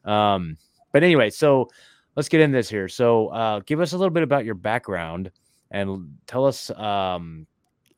[0.04, 0.56] Um,
[0.92, 1.68] but anyway, so
[2.16, 2.88] let's get in this here.
[2.88, 5.30] So uh, give us a little bit about your background
[5.70, 7.46] and tell us um,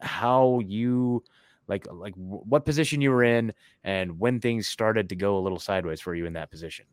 [0.01, 1.23] how you
[1.69, 3.53] like like what position you were in
[3.85, 6.85] and when things started to go a little sideways for you in that position.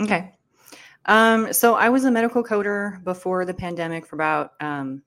[0.00, 0.32] Okay.
[1.06, 5.02] Um, so I was a medical coder before the pandemic for about, um,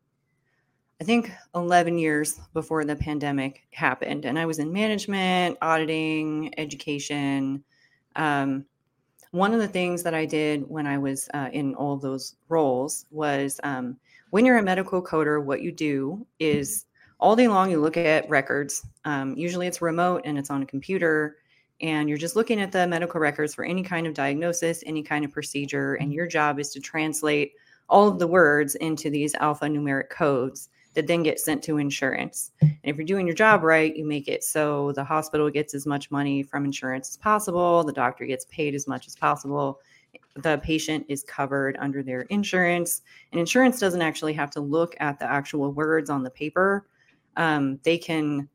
[1.01, 4.25] I think 11 years before the pandemic happened.
[4.25, 7.63] And I was in management, auditing, education.
[8.15, 8.65] Um,
[9.31, 13.05] one of the things that I did when I was uh, in all those roles
[13.11, 13.97] was um,
[14.29, 16.85] when you're a medical coder, what you do is
[17.19, 18.85] all day long you look at records.
[19.05, 21.37] Um, usually it's remote and it's on a computer
[21.81, 25.23] and you're just looking at the medical records for any kind of diagnosis, any kind
[25.23, 27.53] of procedure, and your job is to translate
[27.89, 32.53] all of the words into these alphanumeric codes that then get sent to insurance.
[32.59, 35.85] And if you're doing your job right, you make it so the hospital gets as
[35.85, 39.79] much money from insurance as possible, the doctor gets paid as much as possible,
[40.37, 43.03] the patient is covered under their insurance.
[43.31, 46.87] And insurance doesn't actually have to look at the actual words on the paper.
[47.35, 48.49] Um, they can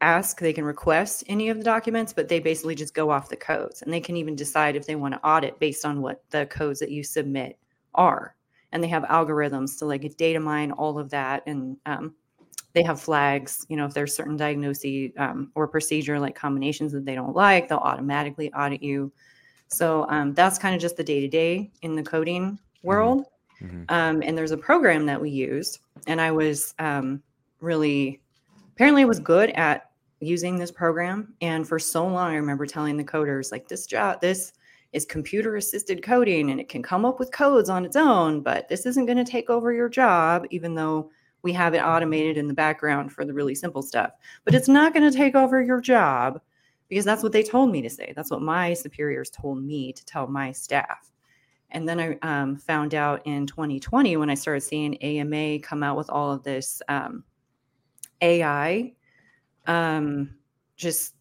[0.00, 3.36] ask, they can request any of the documents, but they basically just go off the
[3.36, 6.46] codes and they can even decide if they want to audit based on what the
[6.46, 7.58] codes that you submit
[7.96, 8.36] are.
[8.72, 11.42] And they have algorithms to like data mine all of that.
[11.46, 12.14] And um,
[12.72, 17.04] they have flags, you know, if there's certain diagnosis um, or procedure like combinations that
[17.04, 19.12] they don't like, they'll automatically audit you.
[19.68, 22.86] So um, that's kind of just the day to day in the coding mm-hmm.
[22.86, 23.24] world.
[23.62, 23.82] Mm-hmm.
[23.88, 27.22] Um, and there's a program that we used, and I was um,
[27.60, 28.20] really
[28.72, 31.34] apparently was good at using this program.
[31.42, 34.52] And for so long, I remember telling the coders, like, this job, this
[34.92, 38.68] is computer assisted coding and it can come up with codes on its own, but
[38.68, 41.10] this isn't going to take over your job, even though
[41.42, 44.10] we have it automated in the background for the really simple stuff.
[44.44, 46.40] But it's not going to take over your job
[46.88, 48.12] because that's what they told me to say.
[48.16, 51.10] That's what my superiors told me to tell my staff.
[51.70, 55.96] And then I um, found out in 2020 when I started seeing AMA come out
[55.96, 57.22] with all of this um,
[58.20, 58.92] AI
[59.66, 60.34] um,
[60.76, 61.14] just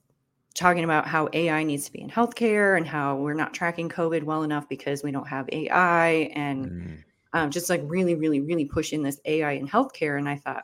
[0.54, 4.24] talking about how AI needs to be in healthcare and how we're not tracking COVID
[4.24, 7.04] well enough because we don't have AI and mm.
[7.34, 10.18] um, just like really, really, really pushing this AI in healthcare.
[10.18, 10.64] And I thought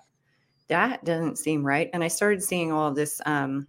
[0.67, 1.89] that doesn't seem right.
[1.93, 3.67] And I started seeing all of this um,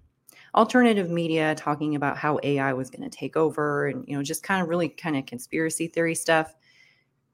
[0.55, 4.43] alternative media talking about how AI was going to take over and, you know, just
[4.43, 6.55] kind of really kind of conspiracy theory stuff.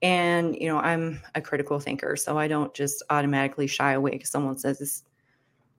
[0.03, 4.31] And, you know, I'm a critical thinker, so I don't just automatically shy away because
[4.31, 5.05] someone says this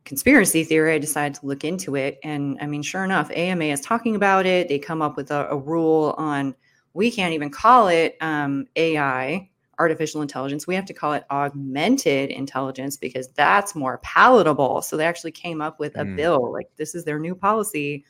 [0.05, 2.19] conspiracy theory, I decided to look into it.
[2.23, 4.67] And I mean, sure enough, AMA is talking about it.
[4.67, 6.55] They come up with a, a rule on
[6.93, 10.67] we can't even call it um, AI, artificial intelligence.
[10.67, 14.83] We have to call it augmented intelligence because that's more palatable.
[14.83, 16.15] So they actually came up with a mm.
[16.15, 16.51] bill.
[16.53, 18.05] Like, this is their new policy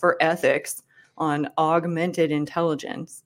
[0.00, 0.82] for ethics
[1.18, 3.24] on augmented intelligence.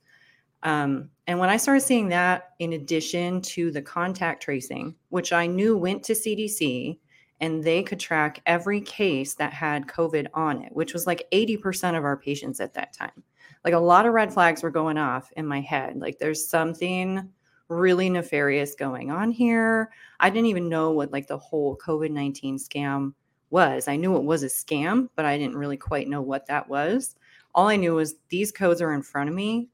[0.64, 5.46] Um, and when I started seeing that, in addition to the contact tracing, which I
[5.46, 6.98] knew went to CDC,
[7.40, 11.96] and they could track every case that had COVID on it, which was like 80%
[11.96, 13.22] of our patients at that time.
[13.64, 15.96] Like a lot of red flags were going off in my head.
[15.98, 17.28] Like there's something
[17.68, 19.90] really nefarious going on here.
[20.20, 23.12] I didn't even know what like the whole COVID 19 scam
[23.50, 23.88] was.
[23.88, 27.16] I knew it was a scam, but I didn't really quite know what that was.
[27.54, 29.68] All I knew was these codes are in front of me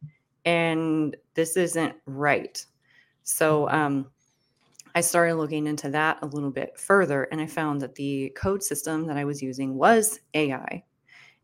[0.45, 2.65] and this isn't right.
[3.25, 4.11] So, um,
[4.95, 8.63] I started looking into that a little bit further and I found that the code
[8.63, 10.85] system that I was using was AI.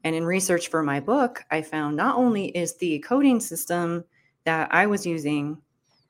[0.05, 4.05] And in research for my book, I found not only is the coding system
[4.45, 5.59] that I was using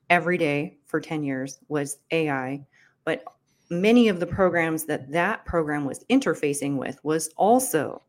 [0.09, 2.65] every day for 10 years was AI,
[3.03, 3.23] but
[3.69, 8.01] many of the programs that that program was interfacing with was also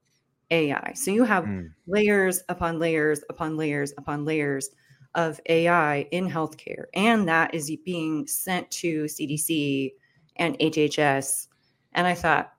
[0.51, 0.93] AI.
[0.95, 1.71] So you have mm.
[1.87, 4.71] layers upon layers upon layers upon layers
[5.14, 9.92] of AI in healthcare, and that is being sent to CDC
[10.37, 11.49] and HHS.
[11.92, 12.53] And I thought,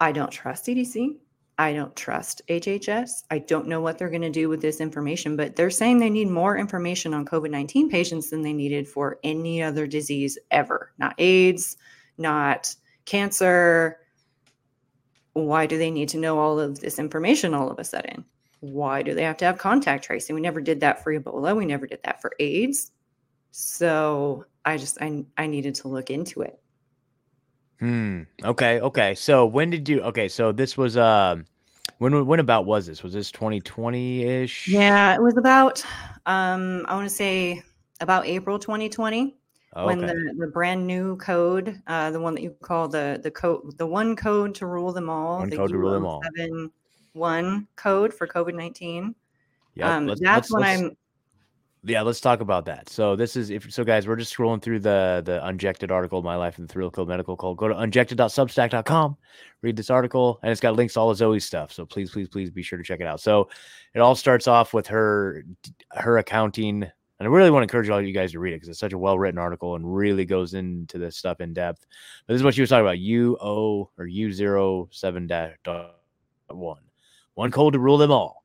[0.00, 1.16] I don't trust CDC.
[1.58, 3.22] I don't trust HHS.
[3.30, 6.10] I don't know what they're going to do with this information, but they're saying they
[6.10, 10.92] need more information on COVID 19 patients than they needed for any other disease ever,
[10.98, 11.76] not AIDS,
[12.18, 13.98] not cancer.
[15.34, 18.24] Why do they need to know all of this information all of a sudden?
[18.62, 20.36] Why do they have to have contact tracing?
[20.36, 21.56] We never did that for Ebola.
[21.56, 22.92] We never did that for AIDS.
[23.50, 26.60] So I just I I needed to look into it.
[27.80, 28.22] Hmm.
[28.44, 28.80] Okay.
[28.80, 29.16] Okay.
[29.16, 30.00] So when did you?
[30.02, 30.28] Okay.
[30.28, 31.44] So this was um.
[31.98, 33.02] When when about was this?
[33.02, 34.68] Was this 2020 ish?
[34.68, 35.84] Yeah, it was about
[36.26, 37.62] um I want to say
[38.00, 39.36] about April 2020
[39.74, 43.30] oh, when the, the brand new code, uh, the one that you call the the
[43.30, 46.20] code, the one code to rule them all, one the code to rule them all
[47.12, 49.14] one code for COVID nineteen.
[49.74, 50.96] Yeah, um, that's let's, when let's, I'm.
[51.84, 52.88] Yeah, let's talk about that.
[52.88, 54.06] So this is if so, guys.
[54.06, 57.36] We're just scrolling through the the Unjected article, "My Life in the Thrill Code Medical
[57.36, 59.16] Code." Go to unjected.substack.com,
[59.62, 61.72] read this article, and it's got links to all of Zowe's stuff.
[61.72, 63.20] So please, please, please be sure to check it out.
[63.20, 63.48] So
[63.94, 65.44] it all starts off with her
[65.90, 66.90] her accounting
[67.22, 68.94] and I really want to encourage all you guys to read it because it's such
[68.94, 71.86] a well written article and really goes into this stuff in depth.
[72.26, 75.28] But this is what she was talking about: U O or U zero seven
[77.34, 78.44] one code to rule them all.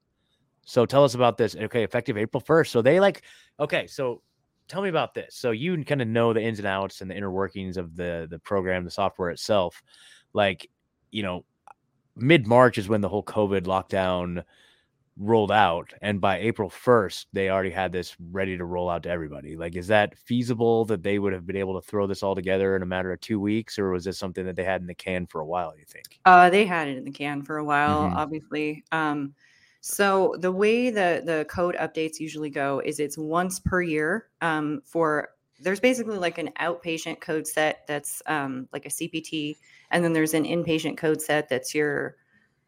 [0.65, 1.55] So tell us about this.
[1.55, 2.67] Okay, effective April 1st.
[2.67, 3.23] So they like,
[3.59, 4.21] okay, so
[4.67, 5.35] tell me about this.
[5.35, 8.27] So you kind of know the ins and outs and the inner workings of the
[8.29, 9.81] the program, the software itself.
[10.33, 10.69] Like,
[11.11, 11.45] you know,
[12.15, 14.43] mid March is when the whole COVID lockdown
[15.19, 19.09] rolled out and by april 1st they already had this ready to roll out to
[19.09, 19.55] everybody.
[19.55, 22.75] Like is that feasible that they would have been able to throw this all together
[22.75, 24.95] in a matter of two weeks or was this something that they had in the
[24.95, 26.19] can for a while you think?
[26.25, 28.17] Uh, they had it in the can for a while mm-hmm.
[28.17, 28.83] obviously.
[28.91, 29.33] Um,
[29.81, 34.81] So the way the the code updates usually go is it's once per year um,
[34.85, 39.57] for there's basically like an outpatient code set that's um, like a CPT,
[39.91, 42.15] and then there's an inpatient code set that's your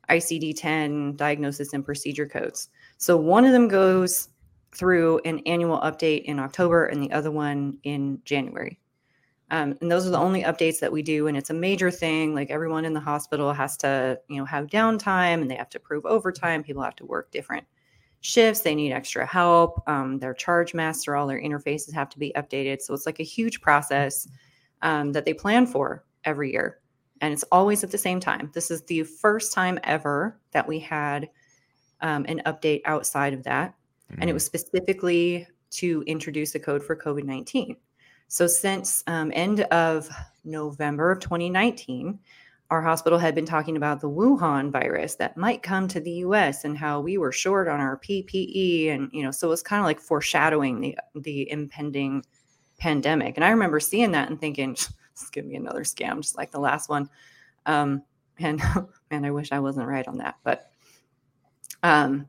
[0.09, 2.69] ICD 10 diagnosis and procedure codes.
[2.97, 4.29] So one of them goes
[4.75, 8.79] through an annual update in October and the other one in January.
[9.51, 11.27] Um, and those are the only updates that we do.
[11.27, 12.35] And it's a major thing.
[12.35, 15.79] Like everyone in the hospital has to, you know, have downtime and they have to
[15.79, 16.63] prove overtime.
[16.63, 17.65] People have to work different
[18.21, 18.61] shifts.
[18.61, 19.81] They need extra help.
[19.87, 22.81] Um, their charge master, all their interfaces have to be updated.
[22.81, 24.27] So it's like a huge process
[24.81, 26.79] um, that they plan for every year.
[27.21, 28.51] And it's always at the same time.
[28.53, 31.29] This is the first time ever that we had
[32.01, 33.73] um, an update outside of that.
[34.11, 34.21] Mm-hmm.
[34.21, 37.75] And it was specifically to introduce a code for COVID 19.
[38.27, 40.09] So since um, end of
[40.43, 42.19] November of 2019,
[42.69, 46.63] our hospital had been talking about the Wuhan virus that might come to the US
[46.63, 49.79] and how we were short on our PPE and you know so it was kind
[49.79, 52.23] of like foreshadowing the the impending
[52.77, 53.35] pandemic.
[53.35, 54.77] And I remember seeing that and thinking
[55.29, 57.09] going to be another scam just like the last one.
[57.65, 58.03] Um,
[58.39, 58.61] and
[59.11, 60.35] man, I wish I wasn't right on that.
[60.43, 60.71] But
[61.83, 62.27] um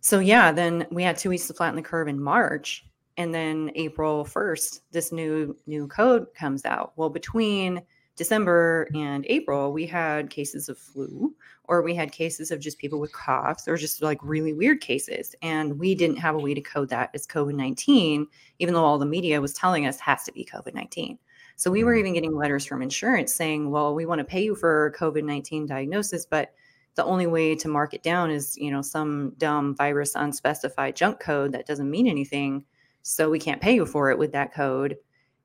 [0.00, 2.84] so yeah, then we had 2 weeks to flatten the curve in March
[3.16, 6.92] and then April 1st this new new code comes out.
[6.96, 7.82] Well, between
[8.16, 12.98] December and April, we had cases of flu, or we had cases of just people
[12.98, 15.34] with coughs, or just like really weird cases.
[15.42, 18.26] And we didn't have a way to code that as COVID 19,
[18.58, 21.18] even though all the media was telling us has to be COVID 19.
[21.56, 21.98] So we were mm.
[22.00, 25.66] even getting letters from insurance saying, well, we want to pay you for COVID 19
[25.66, 26.52] diagnosis, but
[26.94, 31.20] the only way to mark it down is, you know, some dumb virus unspecified junk
[31.20, 32.64] code that doesn't mean anything
[33.02, 34.96] so we can't pay you for it with that code.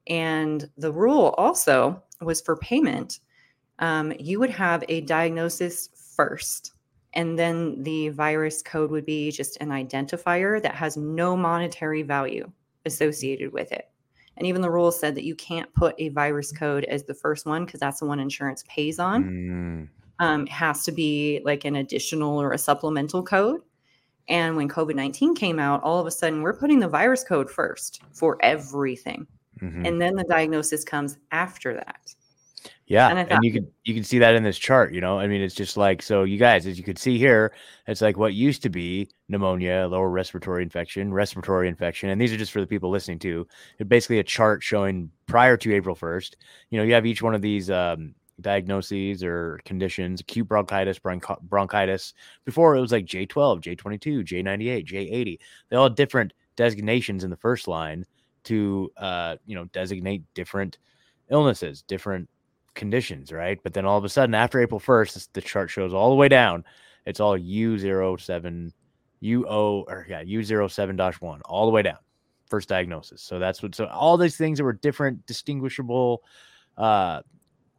[0.07, 3.19] And the rule also was for payment,
[3.77, 6.73] um, you would have a diagnosis first.
[7.13, 12.51] And then the virus code would be just an identifier that has no monetary value
[12.85, 13.89] associated with it.
[14.37, 17.45] And even the rule said that you can't put a virus code as the first
[17.45, 19.23] one because that's the one insurance pays on.
[19.23, 19.87] Mm.
[20.19, 23.61] Um, it has to be like an additional or a supplemental code.
[24.27, 27.49] And when COVID 19 came out, all of a sudden we're putting the virus code
[27.49, 29.27] first for everything.
[29.61, 29.85] Mm-hmm.
[29.85, 32.15] And then the diagnosis comes after that.
[32.91, 34.93] Yeah, and, thought, and, you can you can see that in this chart.
[34.93, 36.23] You know, I mean, it's just like so.
[36.23, 37.53] You guys, as you can see here,
[37.87, 42.37] it's like what used to be pneumonia, lower respiratory infection, respiratory infection, and these are
[42.37, 43.47] just for the people listening to.
[43.79, 46.35] It's basically a chart showing prior to April first.
[46.69, 51.41] You know, you have each one of these um, diagnoses or conditions, acute bronchitis, bronch-
[51.43, 52.13] bronchitis.
[52.43, 55.39] Before it was like J12, J22, J98, J80.
[55.69, 58.05] They all had different designations in the first line
[58.43, 60.77] to, uh, you know, designate different
[61.29, 62.27] illnesses, different
[62.75, 63.59] conditions, right?
[63.63, 66.27] But then all of a sudden, after April 1st, the chart shows all the way
[66.27, 66.63] down.
[67.05, 68.71] It's all U07,
[69.23, 71.97] UO, or yeah, U07 1, all the way down.
[72.49, 73.21] First diagnosis.
[73.21, 76.23] So that's what, so all these things that were different, distinguishable,
[76.77, 77.21] uh,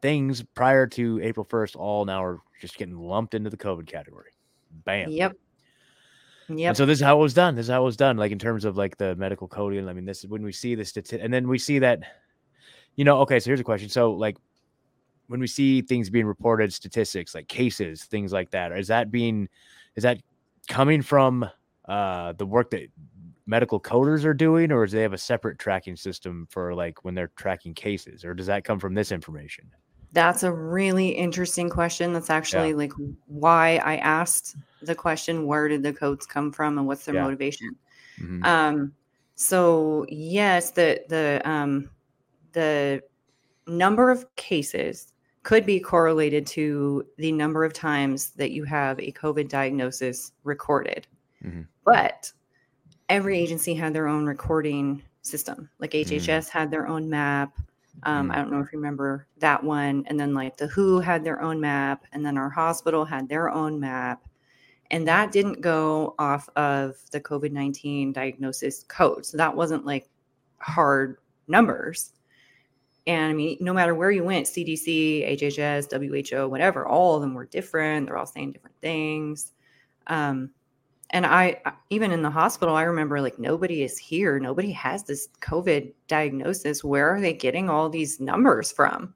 [0.00, 4.30] things prior to April 1st all now are just getting lumped into the COVID category.
[4.84, 5.10] Bam.
[5.10, 5.36] Yep.
[6.48, 6.68] Yep.
[6.68, 7.54] And so this is how it was done.
[7.54, 9.88] This is how it was done, like in terms of like the medical coding.
[9.88, 12.00] I mean, this is when we see the statistic, and then we see that,
[12.96, 13.40] you know, okay.
[13.40, 13.88] So here's a question.
[13.88, 14.36] So like
[15.32, 19.48] when we see things being reported, statistics like cases, things like that, is that being,
[19.96, 20.18] is that
[20.68, 21.48] coming from
[21.88, 22.88] uh the work that
[23.46, 27.14] medical coders are doing, or do they have a separate tracking system for like when
[27.14, 29.64] they're tracking cases, or does that come from this information?
[30.12, 32.12] That's a really interesting question.
[32.12, 32.76] That's actually yeah.
[32.76, 32.92] like
[33.26, 37.22] why I asked the question where did the codes come from and what's their yeah.
[37.22, 37.74] motivation?
[38.20, 38.44] Mm-hmm.
[38.44, 38.92] Um,
[39.34, 41.90] so yes, the the um,
[42.52, 43.02] the
[43.66, 45.11] number of cases
[45.42, 51.06] could be correlated to the number of times that you have a COVID diagnosis recorded.
[51.44, 51.62] Mm-hmm.
[51.84, 52.32] But
[53.08, 55.68] every agency had their own recording system.
[55.78, 56.58] Like HHS mm-hmm.
[56.58, 57.58] had their own map.
[58.04, 58.32] Um, mm.
[58.32, 60.04] I don't know if you remember that one.
[60.06, 63.50] And then like the WHO had their own map, and then our hospital had their
[63.50, 64.22] own map.
[64.90, 69.24] And that didn't go off of the COVID 19 diagnosis code.
[69.24, 70.08] So that wasn't like
[70.58, 72.12] hard numbers.
[73.06, 77.34] And I mean, no matter where you went, CDC, HHS, WHO, whatever, all of them
[77.34, 78.06] were different.
[78.06, 79.52] They're all saying different things.
[80.06, 80.50] Um,
[81.10, 81.60] and I,
[81.90, 84.38] even in the hospital, I remember like nobody is here.
[84.38, 86.82] Nobody has this COVID diagnosis.
[86.82, 89.14] Where are they getting all these numbers from?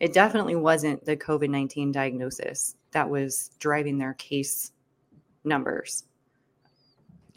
[0.00, 4.72] It definitely wasn't the COVID 19 diagnosis that was driving their case
[5.44, 6.04] numbers.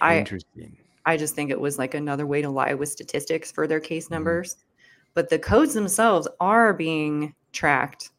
[0.02, 0.78] Interesting.
[1.06, 3.80] I, I just think it was like another way to lie with statistics for their
[3.80, 4.16] case mm-hmm.
[5.14, 8.12] But the codes themselves are being tracked.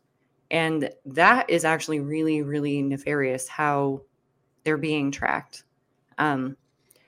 [0.50, 4.02] And that is actually really, really nefarious how
[4.64, 5.64] they're being tracked.
[6.18, 6.56] Um,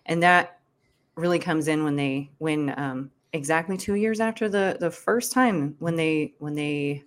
[0.07, 0.61] and that
[1.17, 5.77] really comes in when they when um, exactly two years after the the first time
[5.79, 7.03] when they when they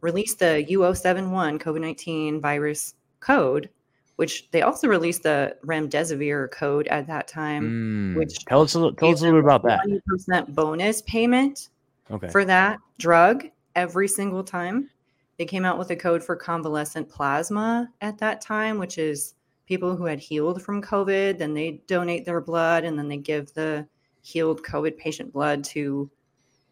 [0.00, 3.68] released the U071 COVID nineteen virus code,
[4.16, 8.78] which they also released the remdesivir code at that time, Mm, which tell us a
[8.78, 10.02] little, tell us a little bit about that.
[10.06, 11.68] Percent bonus payment
[12.10, 12.28] Okay.
[12.28, 14.90] for that drug every single time.
[15.38, 19.34] They came out with a code for convalescent plasma at that time, which is
[19.66, 21.38] people who had healed from COVID.
[21.38, 23.86] Then they donate their blood and then they give the
[24.22, 26.10] healed COVID patient blood to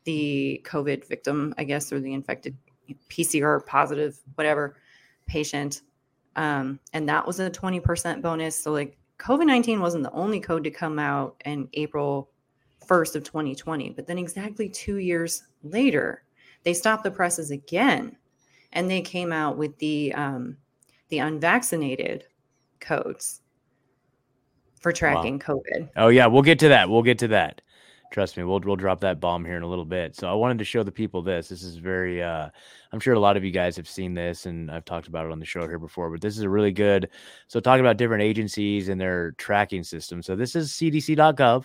[0.04, 2.56] the COVID victim, I guess, or the infected
[3.08, 4.76] PCR positive, whatever
[5.26, 5.82] patient.
[6.36, 8.60] Um, and that was a 20% bonus.
[8.62, 12.30] So, like, COVID 19 wasn't the only code to come out in April
[12.86, 13.90] 1st of 2020.
[13.90, 16.24] But then, exactly two years later,
[16.64, 18.16] they stopped the presses again
[18.74, 20.56] and they came out with the um,
[21.08, 22.24] the unvaccinated
[22.80, 23.40] codes
[24.80, 25.88] for tracking COVID.
[25.96, 26.90] Oh yeah, we'll get to that.
[26.90, 27.62] We'll get to that.
[28.12, 30.14] Trust me, we'll we'll drop that bomb here in a little bit.
[30.14, 31.48] So I wanted to show the people this.
[31.48, 32.48] This is very uh
[32.92, 35.32] I'm sure a lot of you guys have seen this and I've talked about it
[35.32, 37.08] on the show here before, but this is a really good
[37.48, 40.22] so talking about different agencies and their tracking system.
[40.22, 41.64] So this is cdc.gov.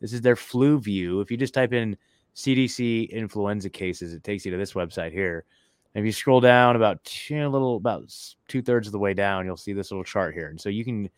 [0.00, 1.20] This is their flu view.
[1.20, 1.96] If you just type in
[2.34, 5.44] CDC influenza cases, it takes you to this website here.
[5.94, 8.14] And if you scroll down about two, a little about
[8.46, 10.48] two thirds of the way down, you'll see this little chart here.
[10.48, 11.08] And so you can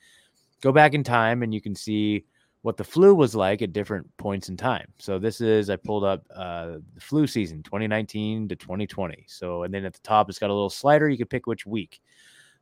[0.61, 2.25] go back in time and you can see
[2.63, 4.87] what the flu was like at different points in time.
[4.99, 9.25] So this is I pulled up uh, the flu season 2019 to 2020.
[9.29, 11.65] So and then at the top it's got a little slider you can pick which
[11.65, 12.01] week.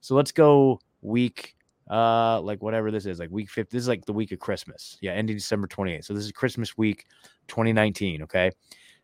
[0.00, 1.56] So let's go week
[1.90, 4.98] uh like whatever this is like week 50 this is like the week of christmas.
[5.00, 7.06] Yeah ending december 28th so this is christmas week
[7.48, 8.50] 2019 okay?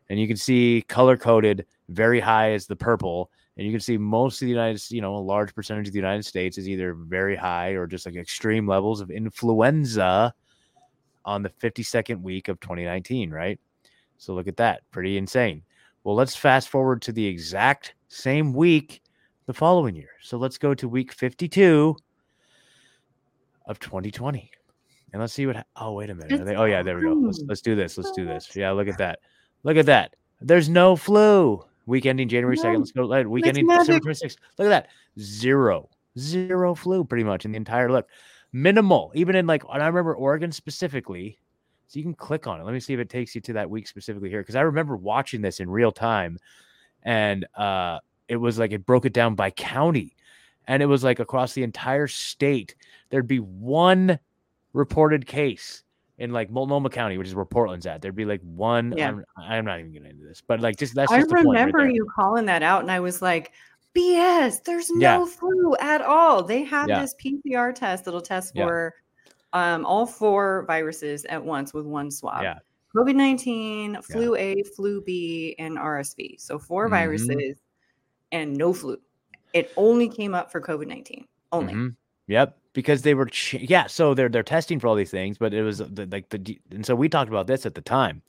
[0.09, 3.97] And you can see color coded very high is the purple and you can see
[3.97, 6.69] most of the united States, you know a large percentage of the united states is
[6.69, 10.33] either very high or just like extreme levels of influenza
[11.25, 13.59] on the 52nd week of 2019 right?
[14.17, 15.63] So look at that pretty insane.
[16.03, 19.01] Well let's fast forward to the exact same week
[19.47, 20.09] the following year.
[20.21, 21.95] So let's go to week 52
[23.67, 24.49] of 2020
[25.13, 27.13] and let's see what ha- oh wait a minute they, oh yeah there we go.
[27.13, 28.55] let's, let's do this let's do this.
[28.55, 29.19] Yeah look at that.
[29.63, 30.15] Look at that.
[30.41, 31.63] There's no flu.
[31.85, 34.23] Week ending january 2nd let's go let- week that's ending december magic.
[34.25, 34.87] 26th look at that.
[35.19, 38.07] Zero zero flu pretty much in the entire look.
[38.53, 41.37] Minimal even in like and i remember oregon specifically
[41.87, 42.63] so you can click on it.
[42.63, 44.95] Let me see if it takes you to that week specifically here because i remember
[44.95, 46.37] watching this in real time
[47.03, 50.14] and uh it was like it broke it down by county
[50.67, 52.75] and it was like across the entire state
[53.09, 54.19] there'd be one
[54.73, 55.83] reported case
[56.17, 58.01] in like Multnomah County, which is where Portland's at.
[58.01, 58.93] There'd be like one.
[58.97, 59.09] Yeah.
[59.09, 61.47] I'm, I'm not even getting into this, but like just that's I just the point
[61.47, 63.51] right remember you calling that out, and I was like,
[63.95, 65.25] BS, there's no Yeah.
[65.25, 66.43] flu at all.
[66.43, 67.01] They have Yeah.
[67.01, 68.93] this PCR test that'll test for
[69.53, 72.43] um, all four viruses at once with one swab.
[72.43, 72.59] Yeah.
[72.95, 76.35] COVID 19, flu A, flu B, and RSV.
[76.39, 76.89] So 4 Mhm.
[76.91, 77.57] viruses
[78.31, 78.97] and no flu.
[79.55, 81.25] It only came up for COVID 19.
[81.51, 81.73] Only.
[81.73, 81.95] Mhm.
[82.27, 85.53] Yep, because they were ch- yeah, so they're they're testing for all these things, but
[85.53, 88.21] it was the, like the and so we talked about this at the time,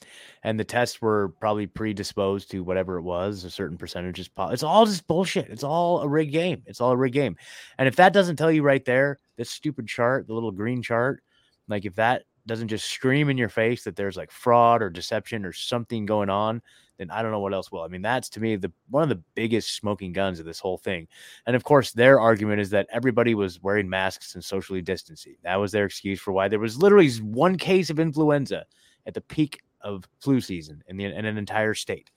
[0.45, 4.51] and the tests were probably predisposed to whatever it was, a certain percentage is po-
[4.51, 5.49] It's all just bullshit.
[5.51, 6.62] It's all a rigged game.
[6.67, 7.37] It's all a rigged game,
[7.79, 11.23] and if that doesn't tell you right there, this stupid chart, the little green chart,
[11.69, 15.45] like if that doesn't just scream in your face that there's like fraud or deception
[15.45, 16.62] or something going on,
[16.99, 17.83] then I don't know what else will.
[17.83, 20.79] I mean, that's to me the one of the biggest smoking guns of this whole
[20.79, 21.09] thing.
[21.47, 25.37] And of course, their argument is that everybody was wearing masks and socially distancing.
[25.43, 28.65] That was their excuse for why there was literally one case of influenza
[29.07, 32.11] at the peak of flu season in, the, in an entire state.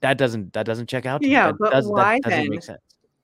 [0.00, 1.22] That doesn't that doesn't check out.
[1.22, 2.58] Yeah, but why then?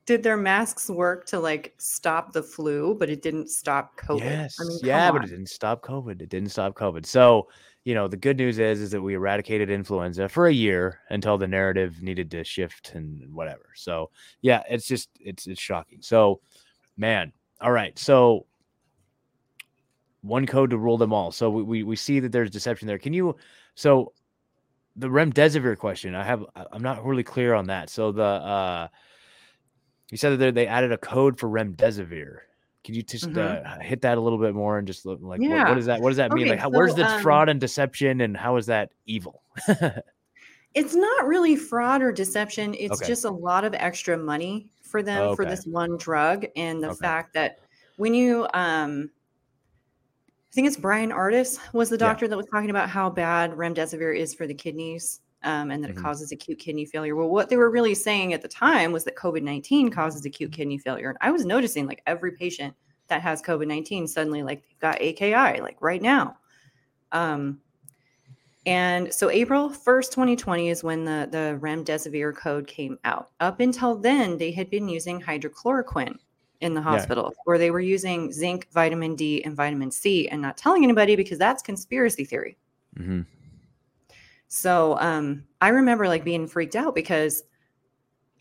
[0.05, 4.21] Did their masks work to like stop the flu, but it didn't stop COVID?
[4.21, 6.23] Yes, I mean, yeah, come but it didn't stop COVID.
[6.23, 7.05] It didn't stop COVID.
[7.05, 7.49] So
[7.87, 11.39] you know, the good news is is that we eradicated influenza for a year until
[11.39, 13.67] the narrative needed to shift and whatever.
[13.77, 14.11] So
[14.43, 16.03] yeah, it's just it's it's shocking.
[16.03, 16.41] So
[16.97, 17.97] man, all right.
[17.97, 18.47] So
[20.23, 21.31] one code to rule them all.
[21.31, 22.99] So we we, we see that there's deception there.
[22.99, 23.37] Can you
[23.77, 24.13] so
[24.97, 26.17] the remdesivir question?
[26.17, 27.89] I have I'm not really clear on that.
[27.89, 28.89] So the uh
[30.11, 32.39] you said that they added a code for remdesivir.
[32.87, 33.67] Could you just Mhm.
[33.67, 35.69] uh, hit that a little bit more and just look like what, Yeah.
[35.69, 36.47] what does that what does that mean?
[36.49, 39.43] Like how, where's the um, fraud and deception and how is that evil?
[40.75, 42.75] It's not really fraud or deception.
[42.75, 43.07] It's Okay.
[43.09, 46.45] just a lot of extra money for them for this one drug.
[46.55, 46.99] And the Okay.
[47.01, 47.61] fact that
[47.97, 49.11] when you, um,
[50.29, 52.09] I think it's Bryan Ardis was the Yeah.
[52.09, 55.93] doctor that was talking about how bad remdesivir is for the kidneys um, and that
[55.93, 55.99] Mhm.
[55.99, 57.15] it causes acute kidney failure.
[57.15, 60.53] Well, what they were really saying at the time was that COVID 19 causes acute
[60.53, 61.09] kidney failure.
[61.09, 62.75] And I was noticing like every patient
[63.07, 66.37] that has COVID 19 suddenly like got AKI, like right now.
[67.13, 67.61] Um,
[68.67, 73.31] and so April 1st, 2020 is when the, the remdesivir code came out.
[73.39, 76.19] Up until then, they had been using hydrochloroquine
[76.61, 77.41] in the hospital yeah.
[77.45, 81.39] where they were using zinc, vitamin D, and vitamin C and not telling anybody because
[81.39, 82.57] that's conspiracy theory.
[82.99, 83.21] Mm-hmm.
[84.49, 87.43] So um, I remember like being freaked out because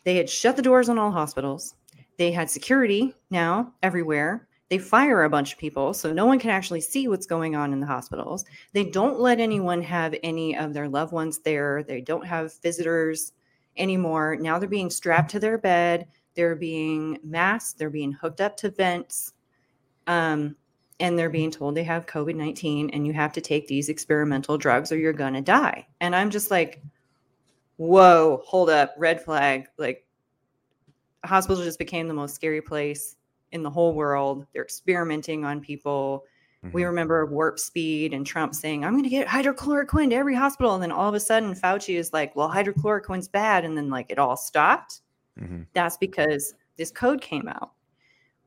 [0.03, 1.75] they had shut the doors on all hospitals.
[2.17, 4.47] They had security now everywhere.
[4.69, 7.71] They fire a bunch of people so no one can actually see what's going on
[7.73, 8.45] in the hospitals.
[8.73, 11.83] They don't let anyone have any of their loved ones there.
[11.83, 13.33] They don't have visitors
[13.77, 14.37] anymore.
[14.39, 16.07] Now they're being strapped to their bed.
[16.33, 17.77] They're being masked.
[17.77, 19.33] They're being hooked up to vents.
[20.07, 20.55] Um,
[20.99, 24.57] and they're being told they have COVID 19 and you have to take these experimental
[24.57, 25.87] drugs or you're going to die.
[25.99, 26.81] And I'm just like,
[27.77, 29.67] whoa, hold up, red flag.
[29.77, 30.05] Like,
[31.25, 33.17] hospital just became the most scary place
[33.51, 34.45] in the whole world.
[34.53, 36.25] They're experimenting on people.
[36.63, 36.73] Mm-hmm.
[36.73, 40.73] We remember warp speed and Trump saying, I'm going to get hydrochloroquine to every hospital.
[40.73, 43.65] And then all of a sudden, Fauci is like, well, hydrochloroquine's bad.
[43.65, 45.01] And then, like, it all stopped.
[45.39, 45.63] Mm-hmm.
[45.73, 47.71] That's because this code came out.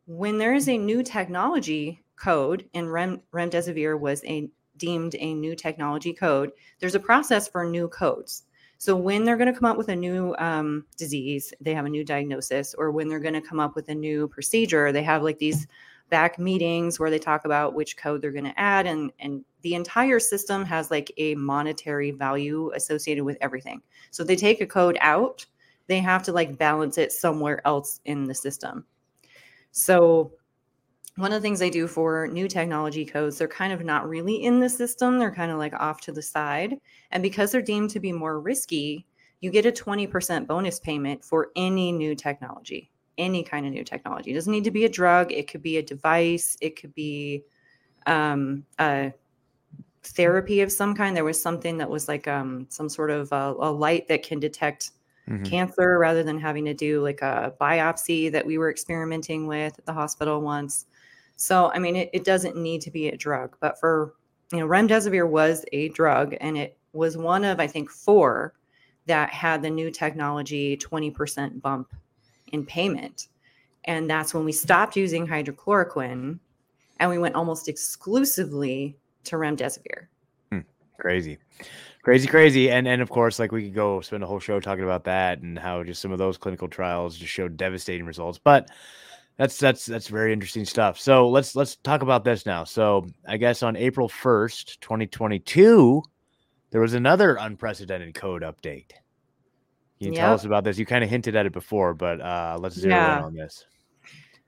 [0.07, 5.55] When there is a new technology code, and Rem- remdesivir was a deemed a new
[5.55, 8.45] technology code, there's a process for new codes.
[8.79, 11.91] So when they're going to come up with a new um, disease, they have a
[11.91, 15.23] new diagnosis, or when they're going to come up with a new procedure, they have
[15.23, 15.66] like these
[16.11, 19.75] back meetings where they talk about which code they're going to add, and and the
[19.75, 23.83] entire system has like a monetary value associated with everything.
[24.12, 25.45] So they take a code out,
[25.89, 28.85] they have to like balance it somewhere else in the system.
[29.73, 30.33] So
[31.19, 34.45] one of the things they do for new technology codes, they're kind of not really
[34.45, 35.19] in the system.
[35.19, 36.77] They're kind of like off to the side.
[37.11, 39.05] And because they're deemed to be more risky,
[39.41, 44.31] you get a 20% bonus payment for any new technology, any kind of new technology.
[44.31, 47.43] It doesn't need to be a drug, it could be a device, it could be
[48.07, 49.12] um, a
[50.05, 51.16] therapy of some kind.
[51.16, 54.39] There was something that was like um, some sort of a, a light that can
[54.39, 54.93] detect
[55.29, 55.45] mm-hmm.
[55.45, 59.87] cancer rather than having to do like a biopsy that we were experimenting with at
[59.87, 60.87] the hospital once.
[61.41, 64.14] So, I mean, it, it doesn't need to be a drug, but for,
[64.51, 68.55] you know, remdesivir was a drug and it was one of, I think, four
[69.07, 71.95] that had the new technology 20% bump
[72.49, 73.28] in payment.
[73.84, 76.41] And that's when we stopped using hydrochloroquine
[76.99, 80.09] and we went almost exclusively to remdesivir.
[80.51, 80.61] Hmm.
[80.99, 81.39] Crazy.
[82.03, 82.68] Crazy, crazy.
[82.68, 85.41] And and of course, like we could go spend a whole show talking about that
[85.41, 88.39] and how just some of those clinical trials just showed devastating results.
[88.43, 88.70] But
[89.39, 90.99] that's that's that's very interesting stuff.
[90.99, 92.64] So let's let's talk about this now.
[92.64, 96.03] So I guess on April 1st, 2022,
[96.70, 98.91] there was another unprecedented code update.
[99.99, 100.20] Can you yep.
[100.20, 100.76] tell us about this?
[100.76, 103.18] You kind of hinted at it before, but uh, let's zero yeah.
[103.18, 103.64] in on this.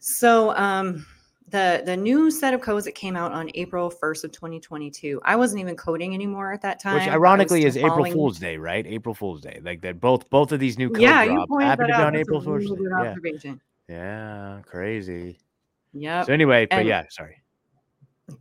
[0.01, 1.07] So um,
[1.49, 5.21] the the new set of codes that came out on April 1st of 2022.
[5.25, 6.95] I wasn't even coding anymore at that time.
[6.95, 7.93] Which ironically is following...
[7.93, 8.85] April Fool's Day, right?
[8.87, 9.61] April Fool's Day.
[9.63, 12.07] Like that both both of these new codes yeah, you pointed that out.
[12.07, 13.45] on April Fool's Day.
[13.45, 13.55] Yeah.
[13.91, 15.41] Yeah, crazy.
[15.93, 16.23] Yeah.
[16.23, 17.43] So anyway, but and yeah, sorry.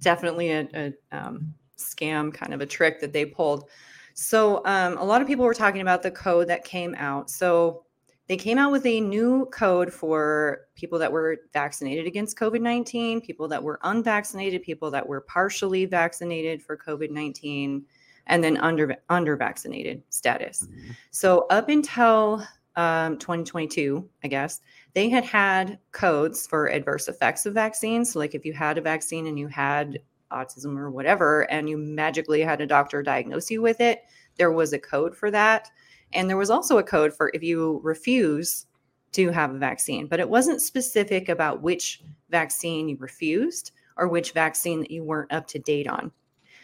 [0.01, 3.67] Definitely a, a um, scam, kind of a trick that they pulled.
[4.13, 7.31] So um, a lot of people were talking about the code that came out.
[7.31, 7.85] So
[8.27, 13.21] they came out with a new code for people that were vaccinated against COVID 19,
[13.21, 17.83] people that were unvaccinated, people that were partially vaccinated for COVID 19,
[18.27, 20.67] and then under, under vaccinated status.
[20.69, 20.91] Mm-hmm.
[21.09, 22.45] So up until
[22.75, 24.61] um, 2022, I guess,
[24.93, 28.15] they had had codes for adverse effects of vaccines.
[28.15, 29.99] Like if you had a vaccine and you had
[30.31, 34.03] autism or whatever, and you magically had a doctor diagnose you with it,
[34.37, 35.69] there was a code for that.
[36.13, 38.65] And there was also a code for if you refuse
[39.11, 44.31] to have a vaccine, but it wasn't specific about which vaccine you refused or which
[44.31, 46.11] vaccine that you weren't up to date on.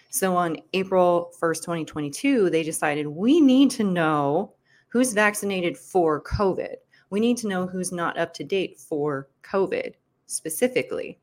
[0.10, 4.54] So on April 1st, 2022, they decided we need to know
[4.88, 6.76] who's vaccinated for COVID.
[7.10, 9.94] We need to know who's not up to date for COVID
[10.28, 11.20] specifically.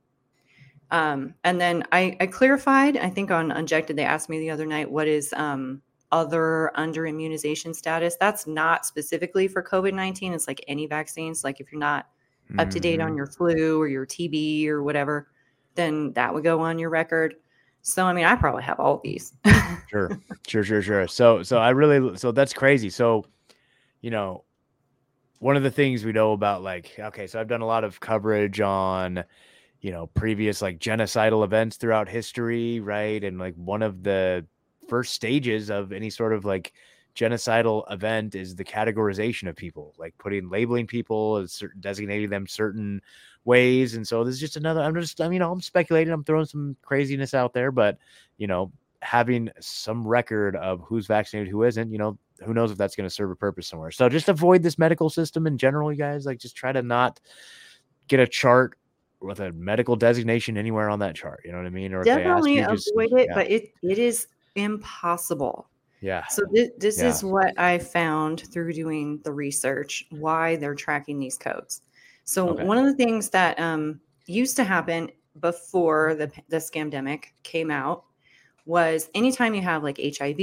[0.90, 4.66] Um, and then I, I, clarified, I think on Unjected, they asked me the other
[4.66, 5.80] night, what is um,
[6.12, 8.16] other under immunization status?
[8.20, 10.34] That's not specifically for COVID 19.
[10.34, 11.44] It's like any vaccines.
[11.44, 12.08] Like if you're not
[12.50, 12.60] mm-hmm.
[12.60, 13.16] up to date on mm-hmm.
[13.16, 15.28] your flu or your TB or whatever,
[15.74, 17.36] then that would go on your record.
[17.80, 19.32] So I mean, I probably have all these.
[19.88, 21.08] sure, sure, sure, sure.
[21.08, 22.90] So, so I really, so that's crazy.
[22.90, 23.24] So
[24.02, 24.44] you know,
[25.42, 27.98] one of the things we know about like okay, so I've done a lot of
[27.98, 29.24] coverage on
[29.80, 33.22] you know previous like genocidal events throughout history, right?
[33.24, 34.46] And like one of the
[34.88, 36.72] first stages of any sort of like
[37.16, 43.02] genocidal event is the categorization of people, like putting labeling people certain, designating them certain
[43.44, 43.94] ways.
[43.96, 44.80] And so this is just another.
[44.80, 46.12] I'm just, I mean, I'm speculating.
[46.12, 47.98] I'm throwing some craziness out there, but
[48.38, 48.70] you know,
[49.02, 53.08] having some record of who's vaccinated, who isn't, you know, who knows if that's going
[53.08, 53.90] to serve a purpose somewhere.
[53.90, 56.24] So just avoid this medical system in general, you guys.
[56.24, 57.20] Like, just try to not
[58.08, 58.76] get a chart
[59.20, 61.42] with a medical designation anywhere on that chart.
[61.44, 61.92] You know what I mean?
[61.92, 63.34] Or definitely avoid just, it, yeah.
[63.34, 64.26] but it it is
[64.56, 65.68] impossible.
[66.00, 66.26] Yeah.
[66.26, 67.08] So th- this yeah.
[67.08, 71.82] is what I found through doing the research why they're tracking these codes.
[72.24, 72.64] So okay.
[72.64, 78.04] one of the things that um, used to happen before the the scamdemic came out
[78.64, 80.36] was anytime you have like HIV,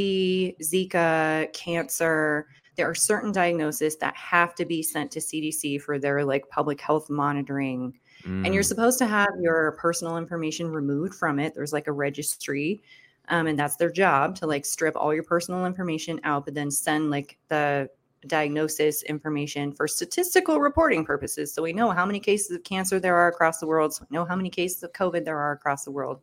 [0.62, 6.24] Zika, cancer, there are certain diagnoses that have to be sent to CDC for their
[6.24, 7.94] like public health monitoring.
[8.24, 8.46] Mm.
[8.46, 8.68] And you're mm.
[8.68, 11.54] supposed to have your personal information removed from it.
[11.56, 12.82] There's like a registry.
[13.30, 16.72] Um, and that's their job to like strip all your personal information out, but then
[16.72, 17.90] send like the
[18.28, 21.54] diagnosis information for statistical reporting purposes.
[21.54, 23.94] So we know how many cases of cancer there are across the world.
[23.94, 26.22] So we know how many cases of COVID there are across the world.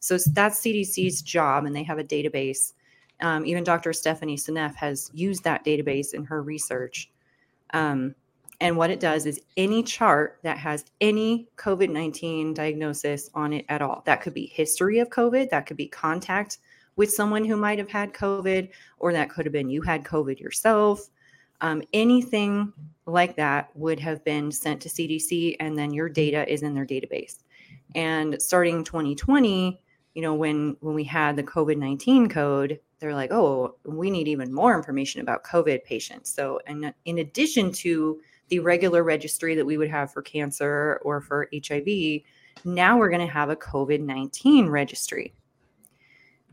[0.00, 2.72] So that's CDC's job, and they have a database.
[3.20, 3.92] Um, even Dr.
[3.92, 7.10] Stephanie Seneff has used that database in her research.
[7.72, 8.14] Um,
[8.60, 13.66] and what it does is any chart that has any COVID 19 diagnosis on it
[13.68, 16.58] at all, that could be history of COVID, that could be contact
[16.96, 20.40] with someone who might have had COVID, or that could have been you had COVID
[20.40, 21.10] yourself.
[21.60, 22.72] Um, anything
[23.06, 26.86] like that would have been sent to CDC, and then your data is in their
[26.86, 27.38] database.
[27.94, 29.80] And starting 2020,
[30.16, 34.28] you know, when when we had the COVID 19 code, they're like, oh, we need
[34.28, 36.32] even more information about COVID patients.
[36.32, 41.20] So, and in addition to the regular registry that we would have for cancer or
[41.20, 42.22] for HIV,
[42.64, 45.34] now we're going to have a COVID 19 registry.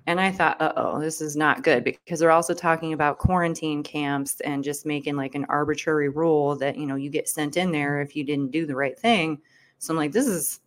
[0.08, 3.82] And I thought, uh oh, this is not good because they're also talking about quarantine
[3.82, 7.72] camps and just making like an arbitrary rule that, you know, you get sent in
[7.72, 9.40] there if you didn't do the right thing.
[9.78, 10.60] So I'm like, this is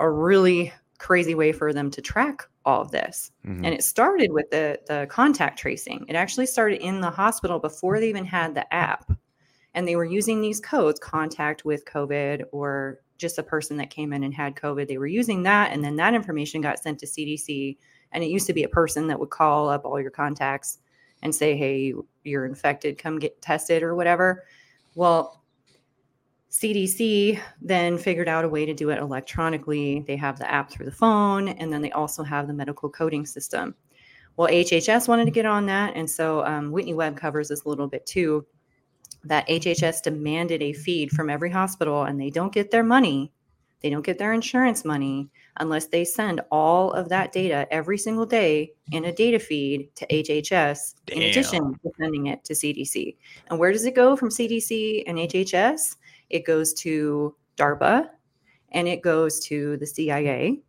[0.00, 3.30] a really crazy way for them to track all of this.
[3.46, 3.64] Mm-hmm.
[3.64, 6.04] And it started with the, the contact tracing.
[6.08, 9.10] It actually started in the hospital before they even had the app.
[9.74, 14.12] And they were using these codes, contact with COVID or just a person that came
[14.12, 14.88] in and had COVID.
[14.88, 15.72] They were using that.
[15.72, 17.76] And then that information got sent to CDC
[18.12, 20.78] and it used to be a person that would call up all your contacts
[21.22, 21.94] and say, hey,
[22.24, 24.44] you're infected, come get tested or whatever.
[24.94, 25.42] Well,
[26.50, 30.04] CDC then figured out a way to do it electronically.
[30.06, 33.26] They have the app through the phone, and then they also have the medical coding
[33.26, 33.74] system.
[34.36, 35.94] Well, HHS wanted to get on that.
[35.96, 38.46] And so um, Whitney Webb covers this a little bit too
[39.24, 43.32] that HHS demanded a feed from every hospital, and they don't get their money
[43.86, 45.28] they don't get their insurance money
[45.58, 50.06] unless they send all of that data every single day in a data feed to
[50.06, 51.18] HHS, Damn.
[51.18, 53.16] in addition to sending it to CDC.
[53.48, 55.96] And where does it go from CDC and HHS?
[56.30, 58.10] It goes to DARPA
[58.72, 60.60] and it goes to the CIA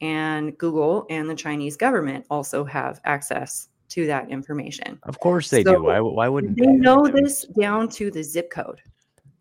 [0.00, 4.98] and Google and the Chinese government also have access to that information.
[5.04, 5.82] Of course they so do.
[5.84, 6.66] Why, why wouldn't they?
[6.66, 8.80] They know this down to the zip code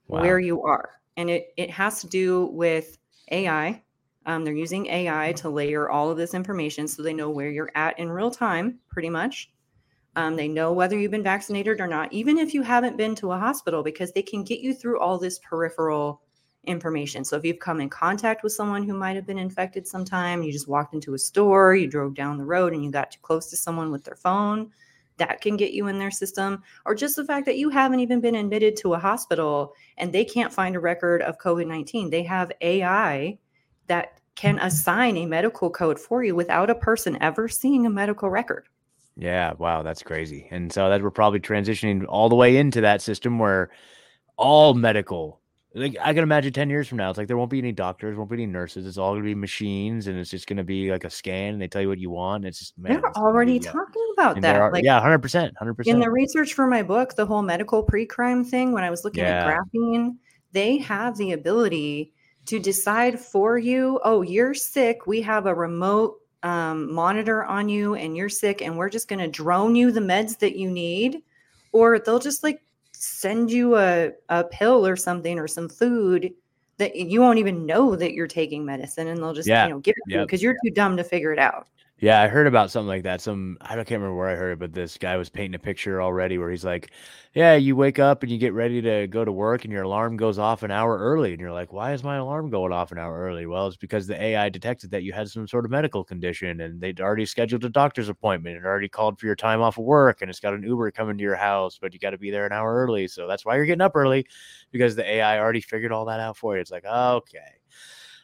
[0.07, 0.21] wow.
[0.21, 0.91] where you are.
[1.17, 2.97] And it, it has to do with
[3.32, 3.82] AI.
[4.26, 7.71] Um, they're using AI to layer all of this information so they know where you're
[7.76, 9.51] at in real time, pretty much.
[10.16, 13.34] Um, they know whether you've been vaccinated or not, even if you haven't been to
[13.34, 16.22] a hospital, because they can get you through all this peripheral
[16.68, 17.24] information.
[17.24, 20.51] So if you've come in contact with someone who might have been infected sometime, you
[20.51, 23.49] just walked into a store, you drove down the road and you got too close
[23.49, 24.72] to someone with their phone,
[25.18, 26.61] that can get you in their system.
[26.86, 30.26] Or just the fact that you haven't even been admitted to a hospital and they
[30.26, 32.09] can't find a record of COVID 19.
[32.09, 33.38] They have AI
[33.88, 38.30] that can assign a medical code for you without a person ever seeing a medical
[38.30, 38.68] record.
[39.18, 40.47] Yeah, wow, that's crazy.
[40.51, 43.72] And so that we're probably transitioning all the way into that system where
[44.38, 45.39] all medical
[45.76, 48.16] like I can imagine 10 years from now, it's like there won't be any doctors,
[48.16, 48.88] won't be any nurses.
[48.88, 51.68] It's all gonna be machines and it's just gonna be like a scan and they
[51.68, 52.45] tell you what you want.
[52.45, 54.55] It's just man, they're already be, uh, talking about that.
[54.55, 55.95] Are, like, yeah, hundred percent, hundred percent.
[55.95, 59.26] In the research for my book, the whole medical pre-crime thing, when I was looking
[59.26, 59.47] yeah.
[59.47, 60.16] at graphene,
[60.53, 62.13] they have the ability
[62.45, 65.07] to decide for you, oh, you're sick.
[65.07, 69.28] We have a remote um, monitor on you and you're sick, and we're just gonna
[69.28, 71.22] drone you the meds that you need.
[71.72, 72.62] Or they'll just like
[72.94, 76.34] send you a, a pill or something or some food
[76.78, 79.66] that you won't even know that you're taking medicine and they'll just yeah.
[79.66, 81.68] you know give it to you because you're too dumb to figure it out
[81.98, 83.22] yeah, I heard about something like that.
[83.22, 86.02] Some I can't remember where I heard it, but this guy was painting a picture
[86.02, 86.91] already where he's like,
[87.34, 90.18] "Yeah, you wake up and you get ready to go to work, and your alarm
[90.18, 92.98] goes off an hour early, and you're like, why is my alarm going off an
[92.98, 93.46] hour early?
[93.46, 96.82] Well, it's because the AI detected that you had some sort of medical condition, and
[96.82, 100.22] they'd already scheduled a doctor's appointment and already called for your time off of work,
[100.22, 102.46] and it's got an Uber coming to your house, but you got to be there
[102.46, 104.26] an hour early, so that's why you're getting up early,
[104.72, 106.62] because the AI already figured all that out for you.
[106.62, 107.39] It's like, okay."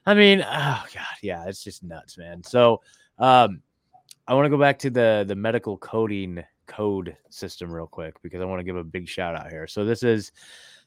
[0.06, 2.44] I mean, oh god, yeah, it's just nuts, man.
[2.44, 2.82] So,
[3.20, 3.62] um,
[4.28, 8.42] I want to go back to the the medical coding code system real quick because
[8.42, 9.68] I want to give a big shout out here.
[9.68, 10.32] So this is,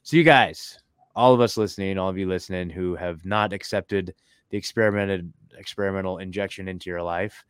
[0.03, 0.81] so you guys,
[1.15, 4.15] all of us listening, all of you listening who have not accepted
[4.51, 7.45] the experimented experimental injection into your life,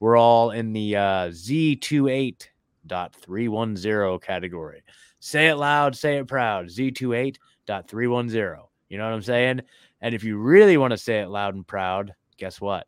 [0.00, 4.82] we're all in the uh, Z28.310 category.
[5.20, 6.66] Say it loud, say it proud.
[6.66, 8.56] Z28.310.
[8.88, 9.62] You know what I'm saying?
[10.00, 12.86] And if you really want to say it loud and proud, guess what?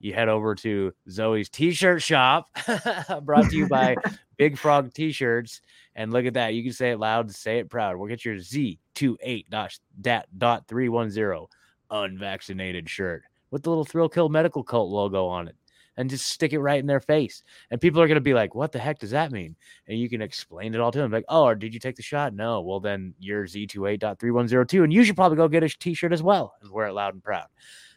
[0.00, 2.46] You head over to Zowe's t-shirt shop,
[3.22, 3.96] brought to you by
[4.36, 5.60] Big Frog T-shirts,
[5.94, 6.54] and look at that.
[6.54, 7.96] You can say it loud, say it proud.
[7.96, 11.48] We'll get your Z28 dot dot three one zero
[11.90, 15.56] unvaccinated shirt with the little Thrill Kill Medical Cult logo on it
[15.98, 17.42] and just stick it right in their face.
[17.70, 19.56] And people are going to be like, what the heck does that mean?
[19.88, 21.10] And you can explain it all to them.
[21.10, 22.32] Like, oh, did you take the shot?
[22.32, 22.60] No.
[22.60, 24.84] Well, then you're Z28.3102.
[24.84, 27.14] And you should probably go get a t shirt as well and wear it loud
[27.14, 27.46] and proud.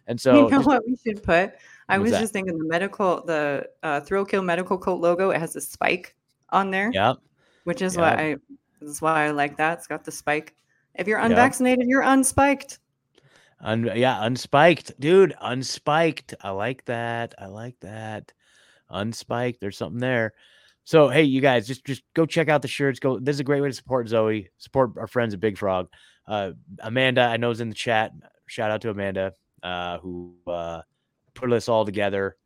[0.08, 1.54] And so, you know what we should put?
[1.92, 2.22] I was that?
[2.22, 6.16] just thinking the medical, the uh, Thrill Kill Medical Cult logo, it has a spike
[6.50, 6.90] on there.
[6.94, 7.18] Yep.
[7.66, 8.02] Which is yep.
[8.02, 8.36] why I,
[8.82, 9.80] that's why I like that.
[9.80, 10.56] It's got the spike.
[10.96, 11.90] If you're unvaccinated, yep.
[11.90, 12.80] you're unspiked.
[13.60, 15.36] Un- yeah, unspiked, dude.
[15.42, 16.34] Unspiked.
[16.42, 17.36] I like that.
[17.38, 18.34] I like that.
[18.90, 19.60] Unspiked.
[19.60, 20.34] There's something there.
[20.84, 23.00] So hey, you guys, just just go check out the shirts.
[23.00, 23.20] Go.
[23.20, 24.48] This is a great way to support Zowe.
[24.58, 25.88] Support our friends at Big Frog.
[26.28, 28.12] Uh, Amanda, I know is in the chat.
[28.48, 30.82] Shout out to Amanda, uh, who uh,
[31.34, 32.38] put us all together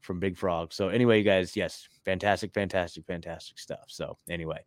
[0.00, 0.72] from Big Frog.
[0.72, 3.84] So anyway, you guys, yes, fantastic, fantastic, fantastic stuff.
[3.88, 4.64] So anyway,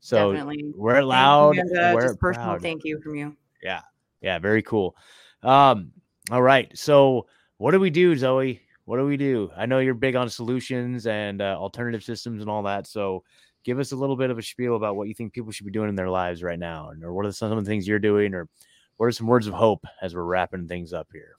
[0.00, 0.72] so Definitely.
[0.74, 1.56] we're loud.
[1.56, 2.62] we're just personal proud.
[2.62, 3.36] thank you from you.
[3.62, 3.82] Yeah,
[4.20, 4.96] yeah, very cool.
[5.42, 5.92] Um,
[6.30, 6.76] all right.
[6.76, 7.26] So
[7.58, 8.58] what do we do, Zowe?
[8.84, 9.50] What do we do?
[9.56, 12.86] I know you're big on solutions and uh, alternative systems and all that.
[12.88, 13.22] So
[13.64, 15.72] give us a little bit of a spiel about what you think people should be
[15.72, 17.98] doing in their lives right now, and or what are some of the things you're
[17.98, 18.48] doing, or
[18.96, 21.36] what are some words of hope as we're wrapping things up here?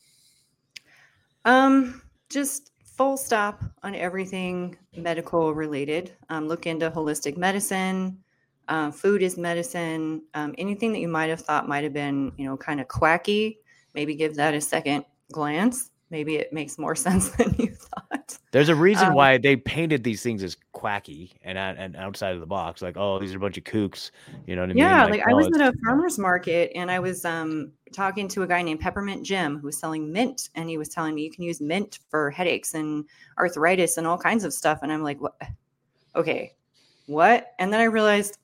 [1.46, 6.12] Um, just full stop on everything medical related.
[6.30, 8.20] Um, look into holistic medicine.
[8.68, 10.24] Uh, food is medicine.
[10.34, 13.60] Um, anything that you might have thought might have been, you know, kind of quacky
[13.94, 15.91] maybe give that a second glance.
[16.10, 17.76] Maybe it makes more sense than you.
[18.54, 22.39] There's a reason um, why they painted these things as quacky and and outside of
[22.39, 24.12] the box, like oh, these are a bunch of kooks.
[24.45, 24.78] You know what I mean?
[24.78, 28.43] Yeah, like, like I was at a farmer's market and I was um talking to
[28.43, 31.32] a guy named Peppermint Jim who was selling mint, and he was telling me you
[31.32, 33.06] can use mint for headaches and
[33.39, 34.82] arthritis and all kinds of stuff.
[34.84, 35.36] And I'm like, what?
[36.16, 36.54] Okay,
[37.08, 37.54] what?
[37.58, 38.38] And then I realized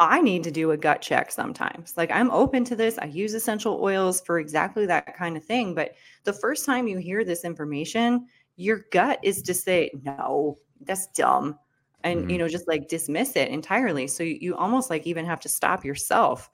[0.00, 1.96] I need to do a gut check sometimes.
[1.96, 2.98] Like I'm open to this.
[2.98, 5.72] I use essential oils for exactly that kind of thing.
[5.72, 5.92] But
[6.24, 8.26] the first time you hear this information,
[8.56, 11.58] your gut is to say, no, that's dumb.
[12.04, 12.30] And, mm-hmm.
[12.30, 14.06] you know, just like dismiss it entirely.
[14.06, 16.50] So you, you almost like even have to stop yourself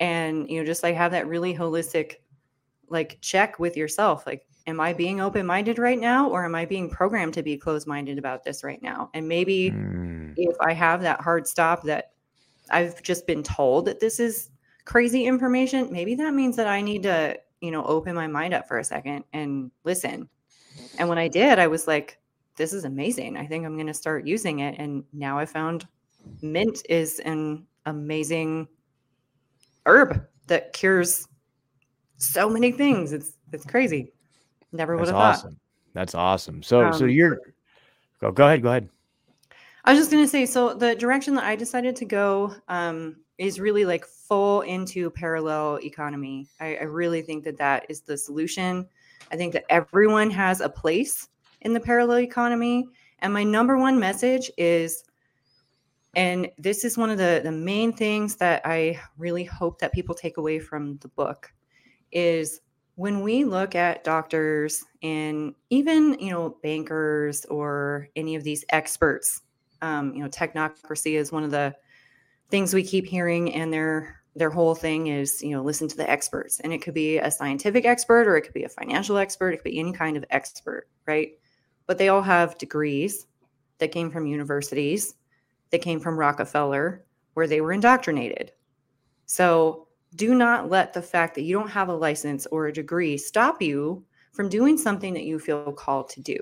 [0.00, 2.16] and, you know, just like have that really holistic
[2.88, 4.26] like check with yourself.
[4.26, 7.56] Like, am I being open minded right now or am I being programmed to be
[7.56, 9.10] closed minded about this right now?
[9.14, 10.34] And maybe mm.
[10.36, 12.12] if I have that hard stop that
[12.70, 14.50] I've just been told that this is
[14.84, 18.68] crazy information, maybe that means that I need to, you know, open my mind up
[18.68, 20.28] for a second and listen.
[20.98, 22.18] And when I did, I was like,
[22.56, 23.36] this is amazing.
[23.36, 24.76] I think I'm going to start using it.
[24.78, 25.86] And now I found
[26.40, 28.68] mint is an amazing
[29.86, 31.28] herb that cures
[32.16, 33.12] so many things.
[33.12, 34.12] It's it's crazy.
[34.72, 35.52] Never would have thought.
[35.92, 36.62] That's awesome.
[36.62, 37.40] So um, so you're
[38.20, 38.88] go go ahead, go ahead.
[39.84, 43.16] I was just going to say so the direction that I decided to go um,
[43.38, 46.48] is really like full into parallel economy.
[46.58, 48.88] I, I really think that that is the solution.
[49.34, 51.28] I think that everyone has a place
[51.60, 52.86] in the parallel economy.
[53.18, 55.04] And my number one message is
[56.16, 60.14] and this is one of the, the main things that I really hope that people
[60.14, 61.52] take away from the book
[62.12, 62.60] is
[62.94, 69.42] when we look at doctors and even you know bankers or any of these experts
[69.84, 71.74] um, you know, technocracy is one of the
[72.50, 76.08] things we keep hearing, and their their whole thing is, you know, listen to the
[76.10, 79.50] experts, and it could be a scientific expert or it could be a financial expert,
[79.50, 81.32] it could be any kind of expert, right?
[81.86, 83.26] But they all have degrees
[83.78, 85.14] that came from universities,
[85.70, 87.04] that came from Rockefeller,
[87.34, 88.52] where they were indoctrinated.
[89.26, 93.16] So do not let the fact that you don't have a license or a degree
[93.16, 96.38] stop you from doing something that you feel called to do.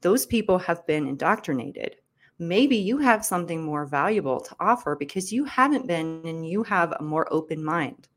[0.00, 1.96] Those people have been indoctrinated
[2.38, 6.92] maybe you have something more valuable to offer because you haven't been and you have
[6.92, 8.08] a more open mind.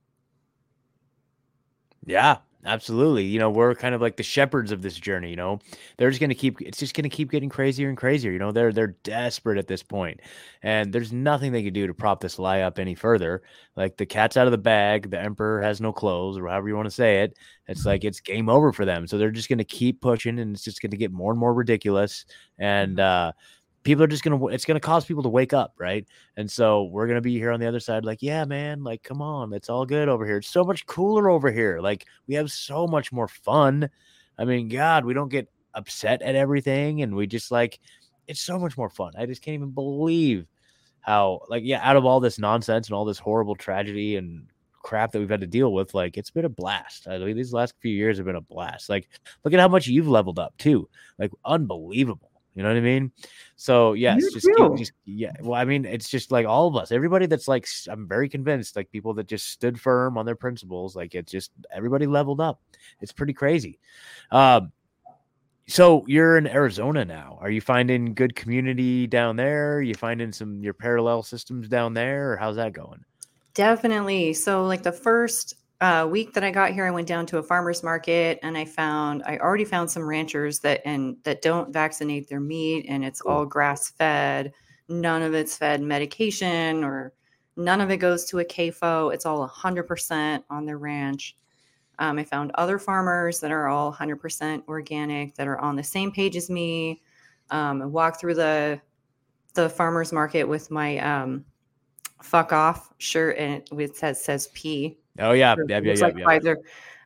[2.06, 3.26] Yeah, absolutely.
[3.26, 5.30] You know, we're kind of like the shepherds of this journey.
[5.30, 5.60] You know,
[5.98, 6.60] they're just going to keep.
[6.62, 8.32] It's just going to keep getting crazier and crazier.
[8.32, 10.20] You know, they're they're desperate at this point,
[10.64, 13.44] and there's nothing they can do to prop this lie up any further.
[13.76, 15.12] Like the cat's out of the bag.
[15.12, 17.38] The emperor has no clothes, or however you want to say it.
[17.68, 19.06] It's like it's game over for them.
[19.06, 21.40] So they're just going to keep pushing, and it's just going to get more and
[21.40, 22.26] more ridiculous.
[22.58, 23.32] And uh,
[23.84, 26.06] people are just gonna it's gonna cause people to wake up right?
[26.38, 29.22] And so we're gonna be here on the other side like yeah man like come
[29.22, 30.38] on it's all good over here.
[30.38, 31.80] It's so much cooler over here.
[31.82, 33.90] Like we have so much more fun.
[34.38, 37.80] I mean god we don't get upset at everything and we just like
[38.28, 39.14] it's so much more fun.
[39.18, 40.46] I just can't even believe
[41.02, 44.48] how like yeah out of all this nonsense and all this horrible tragedy and
[44.84, 47.08] crap that we've had to deal with like it's been a blast.
[47.08, 48.90] I mean these last few years have been a blast.
[48.90, 49.10] Like
[49.44, 50.88] look at how much you've leveled up too.
[51.18, 53.12] Like unbelievable you know what I mean?
[53.56, 55.32] So yes, You just, keep, just yeah.
[55.42, 56.92] Well, I mean, it's just like all of us.
[56.92, 60.96] Everybody that's like, I'm very convinced, like people that just stood firm on their principles.
[60.96, 62.62] Like it's just everybody leveled up.
[63.00, 63.80] It's pretty crazy.
[64.32, 64.72] Um,
[65.68, 67.38] so you're in Arizona now.
[67.40, 69.78] Are you finding good community down there?
[69.78, 73.06] Are you finding some your parallel systems down there, or how's that going?
[73.54, 74.34] Definitely.
[74.34, 77.44] So, like the first uh, week that I got here, I went down to a
[77.44, 82.30] farmer's market and I found I already found some ranchers that and that don't vaccinate
[82.30, 84.54] their meat, and it's all grass fed.
[84.88, 87.14] None of it's fed medication or
[87.58, 89.12] none of it goes to a CAFO.
[89.14, 91.36] It's all 100% on their ranch.
[91.98, 96.12] Um, I found other farmers that are all 100% organic that are on the same
[96.12, 97.02] page as me.
[97.50, 98.80] Um, I walked through the
[99.54, 101.44] the farmers market with my um,
[102.22, 104.98] fuck off shirt and it, it says says P.
[105.20, 106.02] Oh yeah, yeah, yeah, yeah.
[106.06, 106.26] like yeah.
[106.26, 106.56] Pfizer.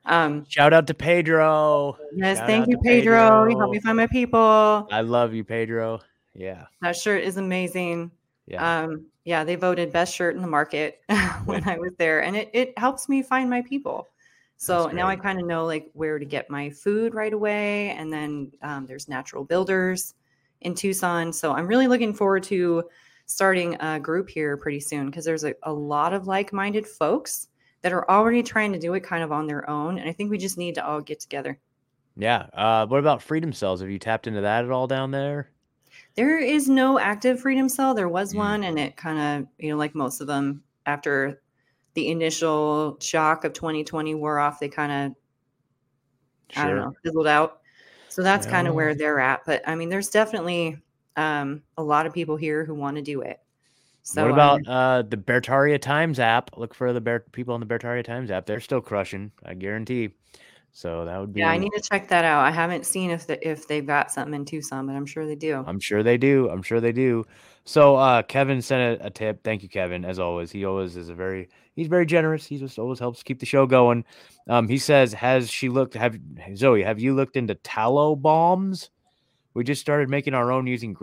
[0.06, 1.98] Um, Shout out to Pedro.
[2.16, 3.44] yes, Shout thank you, to Pedro.
[3.44, 3.60] You Pedro.
[3.60, 4.88] helped me find my people.
[4.92, 6.00] I love you, Pedro.
[6.36, 8.12] Yeah, That shirt is amazing.
[8.46, 8.84] yeah.
[8.84, 11.00] Um, yeah, they voted best shirt in the market
[11.46, 14.08] when I was there, and it it helps me find my people.
[14.58, 18.14] So now I kind of know like where to get my food right away, and
[18.14, 20.14] then um, there's natural builders
[20.62, 21.34] in Tucson.
[21.34, 22.84] So I'm really looking forward to
[23.26, 27.48] starting a group here pretty soon because there's a, a lot of like-minded folks
[27.86, 30.32] that are already trying to do it kind of on their own, and I think
[30.32, 31.60] we just need to all get together.
[32.18, 32.48] Yeah.
[32.52, 33.80] Uh, what about freedom cells?
[33.80, 35.52] Have you tapped into that at all down there?
[36.16, 37.94] There is no active freedom cell.
[37.94, 38.38] There was Mm.
[38.38, 41.40] one, and it kind of, you know, like most of them, after
[41.94, 45.16] the initial shock of 2020 wore off, they kind of,
[46.58, 47.62] I don't know, fizzled out.
[48.10, 49.46] So that's kind of where they're at.
[49.46, 50.82] But I mean, there's definitely
[51.18, 53.40] um, a lot of people here who want to do it.
[54.06, 56.56] So what um, about uh, the Bertaria Times app?
[56.58, 58.46] Look for the Bear- people on the Bertaria Times app.
[58.46, 60.12] They're still crushing, I guarantee.
[60.74, 61.40] So that would be.
[61.40, 62.46] yeah, I need to check that out.
[62.46, 65.36] I haven't seen if the, if they've got something in Tucson, but I'm sure they
[65.36, 65.64] do.
[65.66, 66.50] I'm sure they do.
[66.52, 67.26] I'm sure they do.
[67.64, 69.44] So uh, Kevin sent a, a tip.
[69.44, 70.06] Thank you, Kevin.
[70.06, 72.46] As always, he always is a very he's very generous.
[72.46, 74.06] He just always helps keep the show going.
[74.48, 75.96] Um, he says, "Has she looked?
[75.96, 76.20] Have
[76.54, 76.84] Zowe?
[76.84, 78.92] Have you looked into tallow bombs?
[79.56, 80.94] We just started making our own using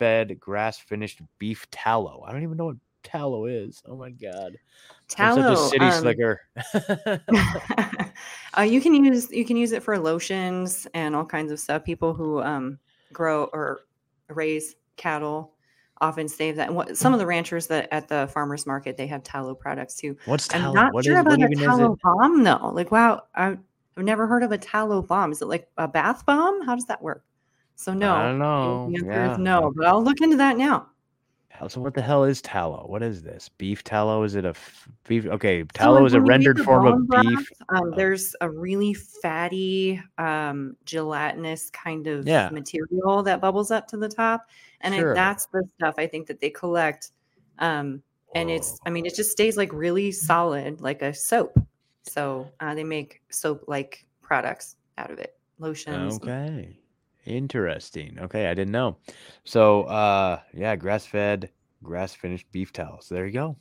[0.00, 2.24] grass-fed, grass-finished beef tallow.
[2.26, 3.82] I don't even know what tallow is.
[3.86, 5.54] Oh my god, I'm Tallow.
[5.54, 6.40] such a city um, slicker.
[8.56, 11.84] uh, you can use you can use it for lotions and all kinds of stuff.
[11.84, 12.78] People who um,
[13.12, 13.80] grow or
[14.28, 15.52] raise cattle
[16.00, 16.68] often save that.
[16.68, 19.96] And what, some of the ranchers that at the farmers market they have tallow products
[19.96, 20.16] too.
[20.24, 20.68] What's tallow?
[20.70, 22.70] I'm not What sure is- about a tallow bomb though.
[22.72, 23.58] Like wow, I,
[23.96, 25.32] I've never heard of a tallow bomb.
[25.32, 26.62] Is it like a bath bomb?
[26.64, 27.24] How does that work?
[27.80, 28.90] So no, I don't know.
[28.90, 29.32] The answer Yeah.
[29.32, 30.88] is no, but I'll look into that now.
[31.68, 32.86] So what the hell is tallow?
[32.86, 33.48] What is this?
[33.56, 34.22] Beef tallow?
[34.22, 35.26] Is it a f- beef?
[35.26, 37.52] Okay, tallow like, is a when you make rendered form of broth, beef.
[37.70, 37.96] Um, Oh.
[37.96, 42.48] there's a really fatty, um, gelatinous kind of Yeah.
[42.50, 44.48] material that bubbles up to the top,
[44.82, 45.14] and Sure.
[45.14, 47.12] that's the stuff I think that they collect.
[47.58, 48.02] Um,
[48.34, 51.58] and it's, I mean, it just stays like really solid, like a soap.
[52.04, 56.16] So uh, they make soap-like products out of it, lotions.
[56.16, 56.76] Okay.
[57.26, 58.18] Interesting.
[58.20, 58.96] Okay, I didn't know.
[59.44, 61.50] So uh yeah, grass fed,
[61.82, 63.08] grass finished beef tallows.
[63.08, 63.56] There you go.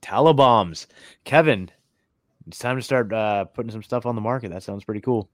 [0.00, 0.86] Tallow bombs.
[1.24, 1.70] Kevin,
[2.46, 4.50] it's time to start uh putting some stuff on the market.
[4.50, 5.30] That sounds pretty cool.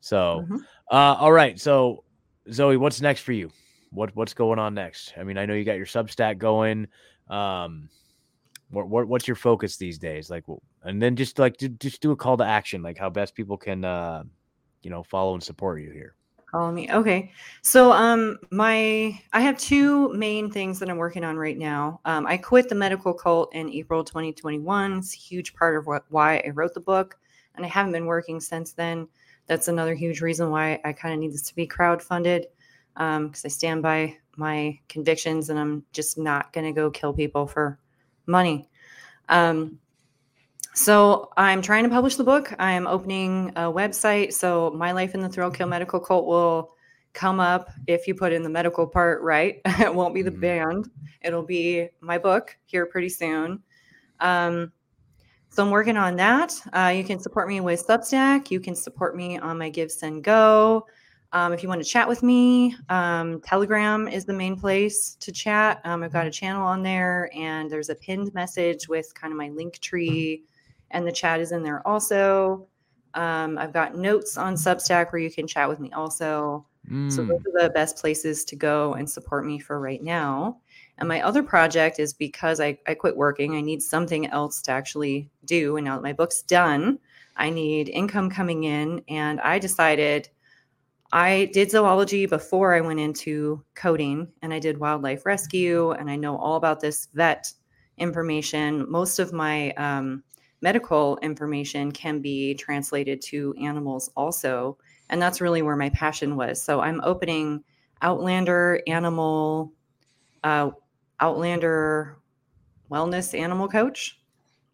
[0.00, 0.58] So Mhm.
[0.90, 1.58] uh all right.
[1.58, 2.04] So
[2.50, 3.50] Zowe, what's next for you?
[3.90, 5.14] What what's going on next?
[5.16, 6.88] I mean, I know you got your Substack going.
[7.28, 7.88] Um
[8.70, 10.30] what, what what's your focus these days?
[10.30, 10.44] Like
[10.82, 13.84] and then just like just do a call to action, like how best people can
[13.84, 14.24] uh
[14.82, 16.16] you know follow and support you here.
[16.54, 16.88] Follow me.
[16.88, 17.32] Okay.
[17.62, 22.00] So um my I have two main things that I'm working on right now.
[22.04, 24.98] Um, I quit the medical cult in April 2021.
[24.98, 27.18] It's a huge part of what why I wrote the book.
[27.56, 29.08] And I haven't been working since then.
[29.48, 32.44] That's another huge reason why I kind of need this to be crowdfunded.
[32.98, 37.48] Um, because I stand by my convictions and I'm just not gonna go kill people
[37.48, 37.80] for
[38.28, 38.68] money.
[39.28, 39.80] Um
[40.74, 42.52] So I'm trying to publish the book.
[42.58, 44.32] I am opening a website.
[44.32, 46.72] So my life in the thrill kill medical cult will
[47.12, 49.60] come up if you put in the medical part right.
[49.64, 50.40] it won't be the Mhm.
[50.40, 50.90] band.
[51.22, 53.62] It'll be my book here pretty soon.
[54.18, 54.72] Um,
[55.48, 56.60] so I'm working on that.
[56.72, 58.50] Uh, you can support me with Substack.
[58.50, 60.86] You can support me on my Give Send Go.
[61.32, 65.30] Um, if you want to chat with me, um, Telegram is the main place to
[65.30, 65.80] chat.
[65.84, 69.36] Um, I've got a channel on there, and there's a pinned message with kind of
[69.36, 70.42] my link tree,
[70.90, 72.66] and the chat is in there also.
[73.14, 76.66] Um, I've got notes on Substack where you can chat with me also.
[77.06, 80.58] So Mm, those are the best places to go and support me for right now.
[80.98, 84.72] And my other project is because I, I quit working, I need something else to
[84.72, 85.76] actually do.
[85.76, 86.98] And now that my book's done,
[87.36, 89.02] I need income coming in.
[89.08, 90.28] And I decided
[91.12, 95.92] I did zoology before I went into coding and I did wildlife rescue.
[95.92, 97.52] And I know all about this vet
[97.98, 98.90] information.
[98.90, 100.22] Most of my um,
[100.64, 104.78] medical information can be translated to animals also
[105.10, 107.62] and that's really where my passion was so i'm opening
[108.00, 109.70] outlander animal
[110.42, 110.70] uh,
[111.20, 112.16] outlander
[112.90, 114.18] wellness animal coach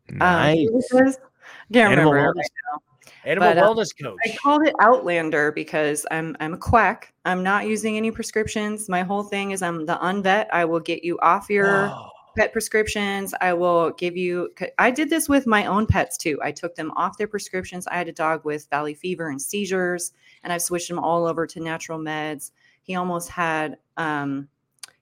[0.08, 0.68] Um, nice.
[0.70, 1.18] what it is?
[1.18, 2.80] I can't Animal remember wellness,
[3.24, 4.18] animal but, uh, wellness coach.
[4.24, 7.12] I called it Outlander because I'm I'm a quack.
[7.24, 8.88] I'm not using any prescriptions.
[8.88, 10.46] My whole thing is I'm the unvet.
[10.52, 12.10] I will get you off your Whoa.
[12.36, 13.34] Pet prescriptions.
[13.40, 14.50] I will give you.
[14.78, 16.38] I did this with my own pets too.
[16.42, 17.86] I took them off their prescriptions.
[17.86, 20.12] I had a dog with valley fever and seizures,
[20.42, 22.52] and I've switched him all over to natural meds.
[22.82, 23.76] He almost had.
[23.96, 24.48] Um,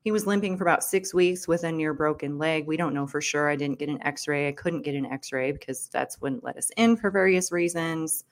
[0.04, 2.66] he was limping for about six weeks with a near broken leg.
[2.66, 3.50] We don't know for sure.
[3.50, 4.48] I didn't get an X-ray.
[4.48, 8.24] I couldn't get an X-ray because that's wouldn't let us in for various reasons.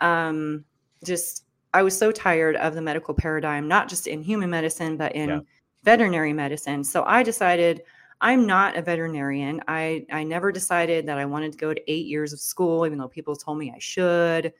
[0.00, 0.64] Um,
[1.04, 5.14] just I was so tired of the medical paradigm, not just in human medicine, but
[5.14, 5.40] in Yeah.
[5.84, 6.82] veterinary medicine.
[6.82, 7.82] So I decided
[8.24, 9.62] I'm not a veterinarian.
[9.68, 12.98] I I never decided that I wanted to go to eight years of school, even
[12.98, 14.52] though people told me I should.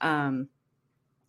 [0.00, 0.48] Um,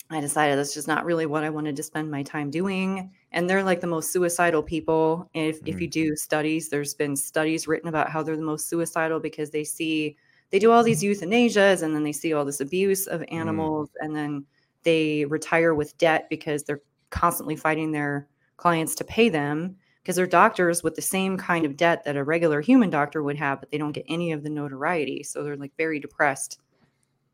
[0.10, 3.12] I decided that's just not really what I wanted to spend my time doing.
[3.32, 5.30] And they're like the most suicidal people.
[5.34, 5.82] If if Mhm.
[5.82, 9.66] you do studies, there's been studies written about how they're the most suicidal because they
[9.66, 10.18] see
[10.52, 14.16] they do all these euthanasias and then they see all this abuse of animals and
[14.16, 14.46] then
[14.84, 16.82] they retire with debt because they're
[17.12, 18.28] constantly fighting their
[18.58, 22.24] clients to pay them because they're doctors with the same kind of debt that a
[22.26, 25.24] regular human doctor would have, but they don't get any of the notoriety.
[25.24, 26.60] So they're like very depressed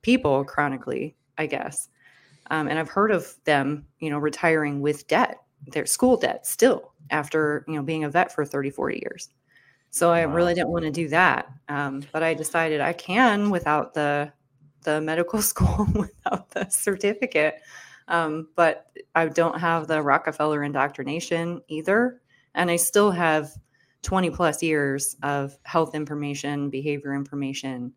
[0.02, 1.90] people chronically, I guess.
[2.52, 6.94] Um, and I've heard of them, you know, retiring with debt, their school debt still
[7.12, 9.30] after, you know, being a vet for 30, 40 years.
[9.92, 10.24] So I Wow.
[10.24, 11.48] really didn't want to do that.
[11.70, 14.34] Um, but I decided I can without the
[14.84, 17.56] the medical school, without the certificate.
[18.08, 22.22] Um, but I don't have the Rockefeller indoctrination either.
[22.56, 23.52] And I still have
[24.04, 27.94] 20 plus years of health information, behavior information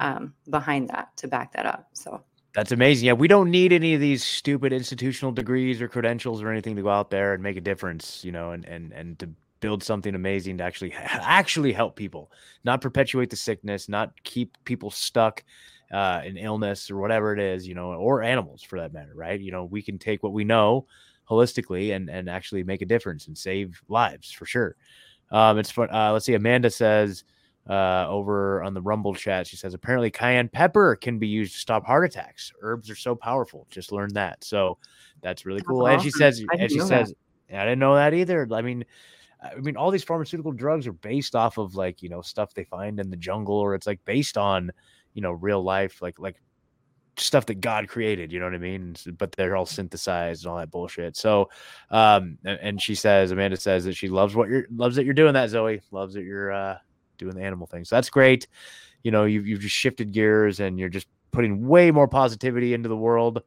[0.00, 1.88] um, behind that to back that up.
[1.92, 2.22] So
[2.54, 3.06] That's amazing.
[3.06, 6.82] Yeah, we don't need any of these stupid institutional degrees or credentials or anything to
[6.82, 9.30] go out there and make a difference, you know, and and and to
[9.60, 12.30] build something amazing to actually actually help people,
[12.64, 15.44] not perpetuate the sickness, not keep people stuck
[15.92, 19.40] uh, in illness or whatever it is, you know, or animals for that matter, right?
[19.40, 20.86] You know, we can take what we know
[21.28, 24.76] holistically and and actually make a difference and save lives for sure.
[25.30, 25.88] Um, it's fun.
[25.92, 26.34] Uh, let's see.
[26.34, 27.24] Amanda says
[27.68, 29.46] uh, over on the Rumble chat.
[29.46, 32.52] She says apparently cayenne pepper can be used to stop heart attacks.
[32.60, 33.66] Herbs are so powerful.
[33.70, 34.42] Just learned that.
[34.44, 34.78] So
[35.20, 35.86] that's really That's cool.
[35.86, 36.86] And she says, and she that.
[36.86, 37.14] says,
[37.52, 38.48] I didn't know that either.
[38.52, 38.84] I mean,
[39.42, 42.64] I mean, all these pharmaceutical drugs are based off of like you know stuff they
[42.64, 44.70] find in the jungle, or it's like based on
[45.14, 46.40] you know real life, like like
[47.16, 48.32] stuff that God created.
[48.32, 48.96] You know what I mean?
[49.18, 51.16] But they're all synthesized and all that bullshit.
[51.16, 51.50] So,
[51.90, 55.34] um, and, she says, Amanda says that she loves what you're loves that you're doing
[55.34, 56.78] that Zowe loves that you're uh
[57.18, 57.84] doing the animal thing.
[57.84, 58.48] So that's great.
[59.02, 62.88] You know, you've you've just shifted gears and you're just putting way more positivity into
[62.88, 63.42] the world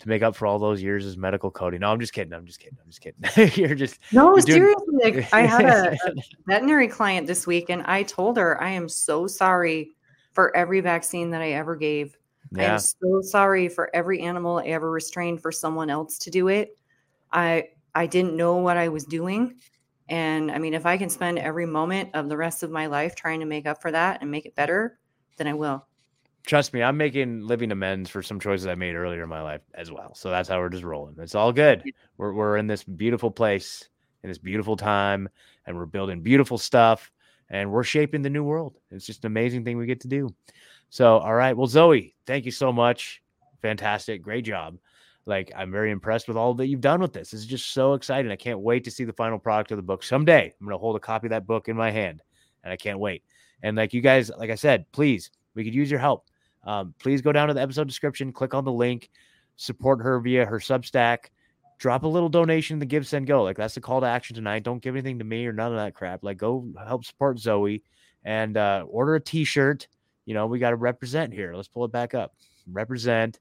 [0.00, 1.80] to make up for all those years as medical coding.
[1.80, 2.32] No, I'm just kidding.
[2.32, 2.78] I'm just kidding.
[2.82, 3.62] I'm just kidding.
[3.64, 5.20] you're just No, You're doing- seriously.
[5.22, 6.14] Like, I had a, a
[6.46, 9.92] veterinary client this week, and I told her I am so sorry
[10.32, 12.16] for every vaccine that I ever gave.
[12.54, 12.74] Yeah.
[12.74, 16.76] am so sorry for every animal I ever restrained for someone else to do it.
[17.32, 19.54] I I didn't know what I was doing.
[20.08, 23.14] And I mean, if I can spend every moment of the rest of my life
[23.14, 24.98] trying to make up for that and make it better,
[25.36, 25.86] then I will.
[26.44, 29.60] Trust me, I'm making living amends for some choices I made earlier in my life
[29.74, 30.14] as well.
[30.14, 31.14] So that's how we're just rolling.
[31.18, 31.84] It's all good.
[32.16, 33.88] We're we're in this beautiful place
[34.22, 35.28] in this beautiful time,
[35.66, 37.10] and we're building beautiful stuff,
[37.50, 38.76] and we're shaping the new world.
[38.90, 40.34] It's just an amazing thing we get to do.
[40.92, 41.56] So, all right.
[41.56, 43.22] Well, Zowe, thank you so much.
[43.62, 44.20] Fantastic.
[44.20, 44.76] Great job.
[45.24, 47.30] Like, I'm very impressed with all that you've done with this.
[47.30, 48.30] This is just so exciting.
[48.30, 50.02] I can't wait to see the final product of the book.
[50.02, 52.20] Someday, I'm going to hold a copy of that book in my hand,
[52.62, 53.24] and I can't wait.
[53.62, 56.26] And like you guys, like I said, please We could use your help.
[56.62, 59.08] Um, please go down to the episode description, click on the link,
[59.56, 61.30] support her via her Substack.
[61.78, 63.42] Drop a little donation to Give Send Go.
[63.42, 64.62] Like that's the call to action tonight.
[64.62, 66.22] Don't give anything to me or none of that crap.
[66.22, 67.80] Like go help support Zowe
[68.24, 69.88] and uh, order a T-shirt.
[70.24, 71.54] You know we got to represent here.
[71.54, 72.34] Let's pull it back up.
[72.70, 73.38] Represent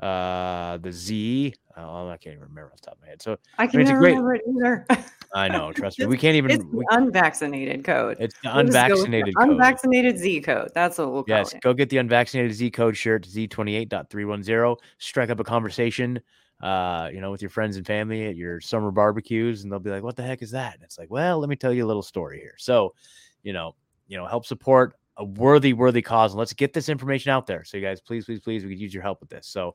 [0.00, 1.54] uh the Z.
[1.76, 3.22] Oh, I can't even remember off the top of my head.
[3.22, 4.86] So I can a never great- remember it either.
[5.34, 6.50] I know, trust me, we can't even.
[6.50, 8.16] it's we- unvaccinated code.
[8.20, 9.50] it's the We'll just go with the unvaccinated code.
[9.50, 10.70] Unvaccinated Z code.
[10.74, 11.60] That's what we'll call Yes, it.
[11.62, 14.76] go get the unvaccinated Z code shirt, Z28.310.
[14.98, 16.20] Strike up a conversation,
[16.62, 19.90] uh, you know, with your friends and family at your summer barbecues, and they'll be
[19.90, 20.74] like, What the heck is that?
[20.74, 22.54] And it's like, Well, let me tell you a little story here.
[22.58, 22.94] So,
[23.42, 23.74] you know,
[24.08, 26.32] you know, help support a worthy, worthy cause.
[26.32, 27.64] And let's get this information out there.
[27.64, 29.46] So you guys, please, please, please, we could use your help with this.
[29.46, 29.74] So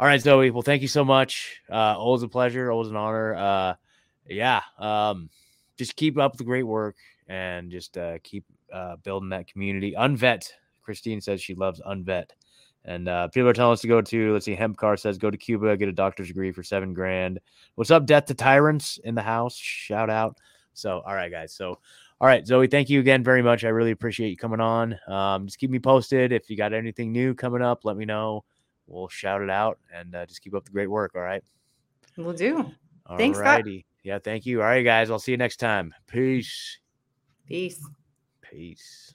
[0.00, 0.50] all right, Zowe.
[0.50, 1.60] Well, thank you so much.
[1.70, 3.34] Uh, always a pleasure, always an honor.
[3.34, 3.74] Uh,
[4.26, 4.62] yeah.
[4.78, 5.28] Um,
[5.76, 6.96] just keep up the great work
[7.28, 9.92] and just uh, keep uh, building that community.
[9.92, 10.52] Unvet.
[10.80, 12.30] Christine says she loves Unvet.
[12.86, 15.30] And uh, people are telling us to go to, let's see, Hemp Car says go
[15.30, 17.38] to Cuba, get a doctor's degree for seven grand.
[17.74, 19.54] What's up, Death to Tyrants in the house?
[19.54, 20.38] Shout out.
[20.72, 21.52] So, all right, guys.
[21.52, 21.78] So,
[22.20, 23.64] all right, Zowe, thank you again very much.
[23.64, 24.98] I really appreciate you coming on.
[25.08, 26.32] Um, just keep me posted.
[26.32, 28.44] If you got anything new coming up, let me know.
[28.86, 31.12] We'll shout it out and uh, just keep up the great work.
[31.14, 31.42] All right.
[32.18, 32.70] We'll do.
[33.06, 33.46] All Thanks, Scott.
[33.46, 33.86] righty.
[34.02, 34.60] Yeah, thank you.
[34.60, 35.10] All right, guys.
[35.10, 35.94] I'll see you next time.
[36.06, 36.78] Peace.
[37.46, 37.82] Peace.
[38.42, 39.14] Peace.